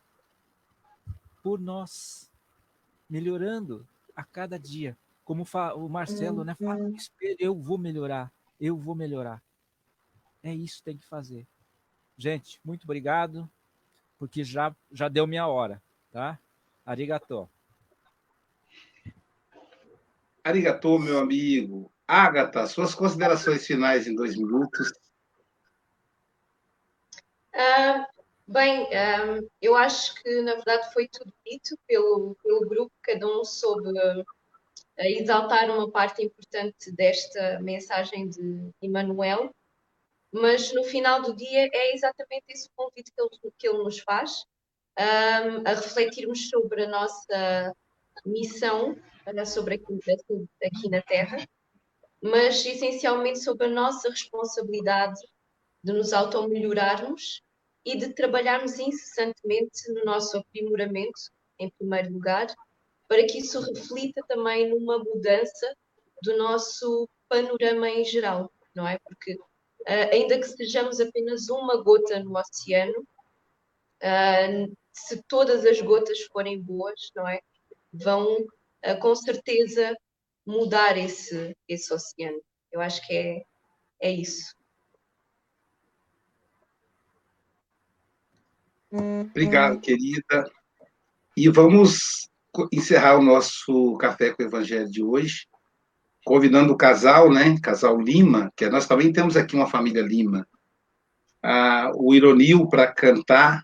por 1.43 1.59
nós, 1.59 2.31
melhorando 3.09 3.85
a 4.15 4.23
cada 4.23 4.57
dia. 4.57 4.97
Como 5.25 5.45
o 5.75 5.89
Marcelo, 5.89 6.45
né? 6.45 6.55
Fala, 6.55 6.79
uhum. 6.79 6.95
eu 7.37 7.53
vou 7.53 7.77
melhorar, 7.77 8.31
eu 8.59 8.77
vou 8.77 8.95
melhorar. 8.95 9.43
É 10.41 10.55
isso 10.55 10.77
que 10.77 10.83
tem 10.83 10.97
que 10.97 11.05
fazer. 11.05 11.45
Gente, 12.17 12.59
muito 12.63 12.85
obrigado, 12.85 13.49
porque 14.17 14.45
já, 14.45 14.73
já 14.89 15.09
deu 15.09 15.27
minha 15.27 15.45
hora, 15.45 15.81
tá? 16.09 16.39
Arigatô. 16.85 17.49
Arigatô, 20.41 20.97
meu 20.97 21.19
amigo. 21.19 21.91
Agatha, 22.07 22.65
suas 22.65 22.95
considerações 22.95 23.65
finais 23.67 24.07
em 24.07 24.15
dois 24.15 24.37
minutos. 24.37 24.91
Uh, 27.53 28.05
bem, 28.47 28.83
um, 28.85 29.49
eu 29.61 29.75
acho 29.75 30.15
que 30.15 30.41
na 30.41 30.55
verdade 30.55 30.93
foi 30.93 31.07
tudo 31.07 31.33
dito 31.45 31.77
pelo, 31.87 32.35
pelo 32.43 32.61
grupo, 32.61 32.91
cada 33.01 33.27
um 33.27 33.43
soube 33.43 33.89
uh, 33.89 34.25
exaltar 34.97 35.69
uma 35.69 35.89
parte 35.89 36.23
importante 36.23 36.91
desta 36.91 37.59
mensagem 37.59 38.29
de 38.29 38.71
Emmanuel, 38.81 39.53
mas 40.31 40.73
no 40.73 40.83
final 40.83 41.21
do 41.21 41.35
dia 41.35 41.69
é 41.73 41.93
exatamente 41.93 42.45
esse 42.49 42.67
o 42.67 42.71
convite 42.75 43.11
que 43.11 43.21
ele, 43.21 43.53
que 43.57 43.67
ele 43.67 43.83
nos 43.83 43.99
faz, 43.99 44.45
um, 44.97 45.67
a 45.67 45.73
refletirmos 45.73 46.49
sobre 46.49 46.85
a 46.85 46.87
nossa 46.87 47.75
missão 48.25 48.95
sobre 49.45 49.75
aqui, 49.75 49.99
aqui 50.63 50.89
na 50.89 51.01
Terra, 51.01 51.45
mas 52.21 52.65
essencialmente 52.65 53.39
sobre 53.39 53.67
a 53.67 53.69
nossa 53.69 54.09
responsabilidade 54.09 55.19
de 55.83 55.93
nos 55.93 56.13
auto-melhorarmos 56.13 57.41
e 57.85 57.97
de 57.97 58.13
trabalharmos 58.13 58.77
incessantemente 58.79 59.91
no 59.93 60.05
nosso 60.05 60.37
aprimoramento, 60.37 61.19
em 61.59 61.69
primeiro 61.71 62.13
lugar, 62.13 62.47
para 63.07 63.25
que 63.25 63.39
isso 63.39 63.59
reflita 63.59 64.21
também 64.27 64.69
numa 64.69 64.99
mudança 64.99 65.75
do 66.21 66.37
nosso 66.37 67.09
panorama 67.27 67.89
em 67.89 68.05
geral, 68.05 68.51
não 68.75 68.87
é? 68.87 68.97
Porque 68.99 69.33
uh, 69.33 70.13
ainda 70.13 70.39
que 70.39 70.47
sejamos 70.47 70.99
apenas 70.99 71.49
uma 71.49 71.81
gota 71.81 72.19
no 72.19 72.37
oceano, 72.37 72.99
uh, 74.03 74.77
se 74.93 75.21
todas 75.23 75.65
as 75.65 75.81
gotas 75.81 76.21
forem 76.31 76.61
boas, 76.61 77.11
não 77.15 77.27
é? 77.27 77.39
Vão 77.91 78.35
uh, 78.35 78.99
com 79.01 79.15
certeza 79.15 79.97
mudar 80.45 80.97
esse, 80.97 81.55
esse 81.67 81.93
oceano. 81.93 82.41
Eu 82.71 82.81
acho 82.81 83.05
que 83.05 83.13
é, 83.13 83.43
é 84.01 84.11
isso. 84.11 84.55
Obrigado, 88.91 89.79
querida. 89.79 90.49
E 91.35 91.47
vamos 91.47 92.29
encerrar 92.71 93.17
o 93.17 93.21
nosso 93.21 93.95
Café 93.97 94.31
com 94.31 94.43
o 94.43 94.45
Evangelho 94.45 94.89
de 94.89 95.01
hoje, 95.01 95.47
convidando 96.25 96.73
o 96.73 96.77
casal, 96.77 97.31
né? 97.31 97.57
Casal 97.61 97.99
Lima, 97.99 98.51
que 98.55 98.69
nós 98.69 98.85
também 98.85 99.13
temos 99.13 99.37
aqui 99.37 99.55
uma 99.55 99.67
família 99.67 100.01
Lima, 100.01 100.45
ah, 101.41 101.91
o 101.95 102.13
Ironil 102.13 102.67
para 102.67 102.91
cantar 102.91 103.63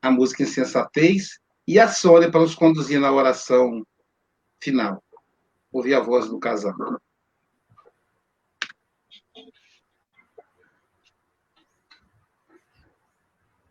a 0.00 0.10
música 0.10 0.44
Insensatez 0.44 1.40
e 1.66 1.78
a 1.78 1.88
Sônia 1.88 2.30
para 2.30 2.40
nos 2.40 2.54
conduzir 2.54 3.00
na 3.00 3.12
oração 3.12 3.84
final. 4.62 5.02
Ouvir 5.72 5.94
a 5.94 6.00
voz 6.00 6.28
do 6.28 6.38
casal. 6.38 6.74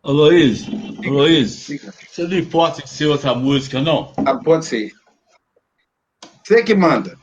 Ô 0.02 0.14
Luiz, 0.14 0.66
ô 1.06 1.10
Luiz, 1.10 1.68
você 2.08 2.26
não 2.26 2.38
importa 2.38 2.82
de 2.82 2.90
ser 2.90 3.08
outra 3.08 3.36
música, 3.36 3.82
não? 3.82 4.14
Ah, 4.26 4.38
pode 4.38 4.66
ser. 4.66 4.94
Você 6.42 6.64
que 6.64 6.74
manda. 6.74 7.20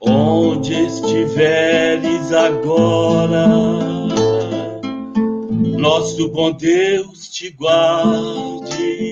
Onde 0.00 0.72
estiveres 0.72 2.32
agora, 2.32 3.46
nosso 5.78 6.30
bom 6.30 6.52
Deus 6.52 7.28
te 7.28 7.50
guarde 7.50 9.07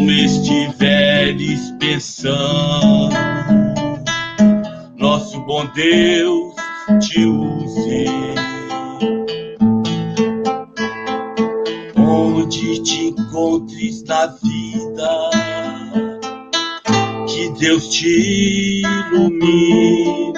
como 0.00 0.10
estiveres 0.12 1.74
pensando, 1.78 3.14
nosso 4.96 5.38
bom 5.42 5.66
Deus 5.74 6.54
te 7.00 7.26
use. 7.26 8.06
Onde 11.98 12.82
te 12.82 13.08
encontres 13.08 14.02
na 14.04 14.26
vida, 14.42 15.30
que 17.28 17.50
Deus 17.58 17.88
te 17.90 18.80
ilumine. 18.80 20.32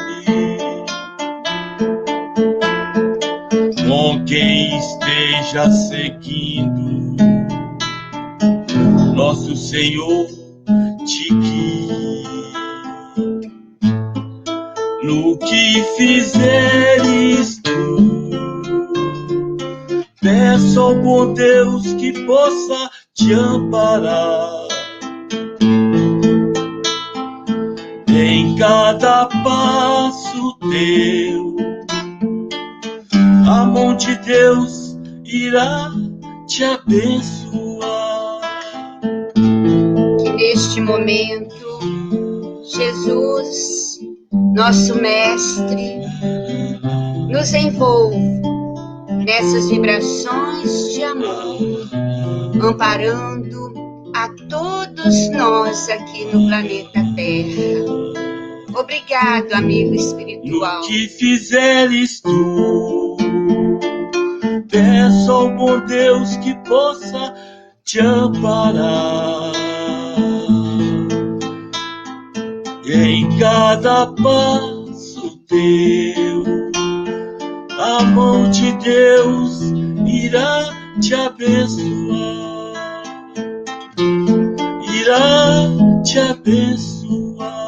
Com 3.86 4.24
quem 4.24 4.76
esteja 4.76 5.70
seguindo 5.70 6.91
nosso 9.12 9.54
Senhor 9.54 10.26
te 11.04 11.28
guie. 11.34 12.22
No 15.02 15.36
que 15.38 15.82
fizeres 15.96 17.60
tu, 17.62 18.30
peço 20.20 20.80
ao 20.80 20.94
bom 21.02 21.34
Deus 21.34 21.92
que 21.94 22.12
possa 22.24 22.90
te 23.14 23.32
amparar. 23.32 24.68
Em 28.08 28.54
cada 28.56 29.26
passo 29.26 30.56
teu, 30.70 31.56
a 33.48 33.64
mão 33.64 33.96
de 33.96 34.14
Deus 34.18 34.96
irá 35.24 35.90
te 36.46 36.62
abençoar. 36.64 37.41
Momento, 40.82 41.80
Jesus, 42.64 44.00
nosso 44.54 44.94
Mestre, 44.96 46.00
nos 47.28 47.52
envolva 47.52 48.16
nessas 49.24 49.70
vibrações 49.70 50.92
de 50.94 51.02
amor, 51.04 51.88
amparando 52.62 53.72
a 54.14 54.28
todos 54.48 55.30
nós 55.30 55.88
aqui 55.88 56.24
no 56.26 56.46
planeta 56.48 57.00
Terra. 57.16 58.22
Obrigado, 58.74 59.52
amigo 59.52 59.94
espiritual. 59.94 60.80
No 60.80 60.86
que 60.86 61.08
fizeres 61.08 62.20
tu, 62.20 63.16
peço 64.70 65.30
ao 65.30 65.50
bom 65.54 65.80
Deus 65.86 66.36
que 66.38 66.54
possa 66.68 67.34
te 67.84 68.00
amparar. 68.00 69.61
Em 72.84 73.38
cada 73.38 74.06
passo 74.08 75.38
teu, 75.46 76.42
a 77.78 78.02
mão 78.02 78.50
de 78.50 78.72
Deus 78.78 79.60
irá 80.04 80.68
te 81.00 81.14
abençoar, 81.14 82.72
irá 84.92 86.02
te 86.02 86.18
abençoar. 86.18 87.61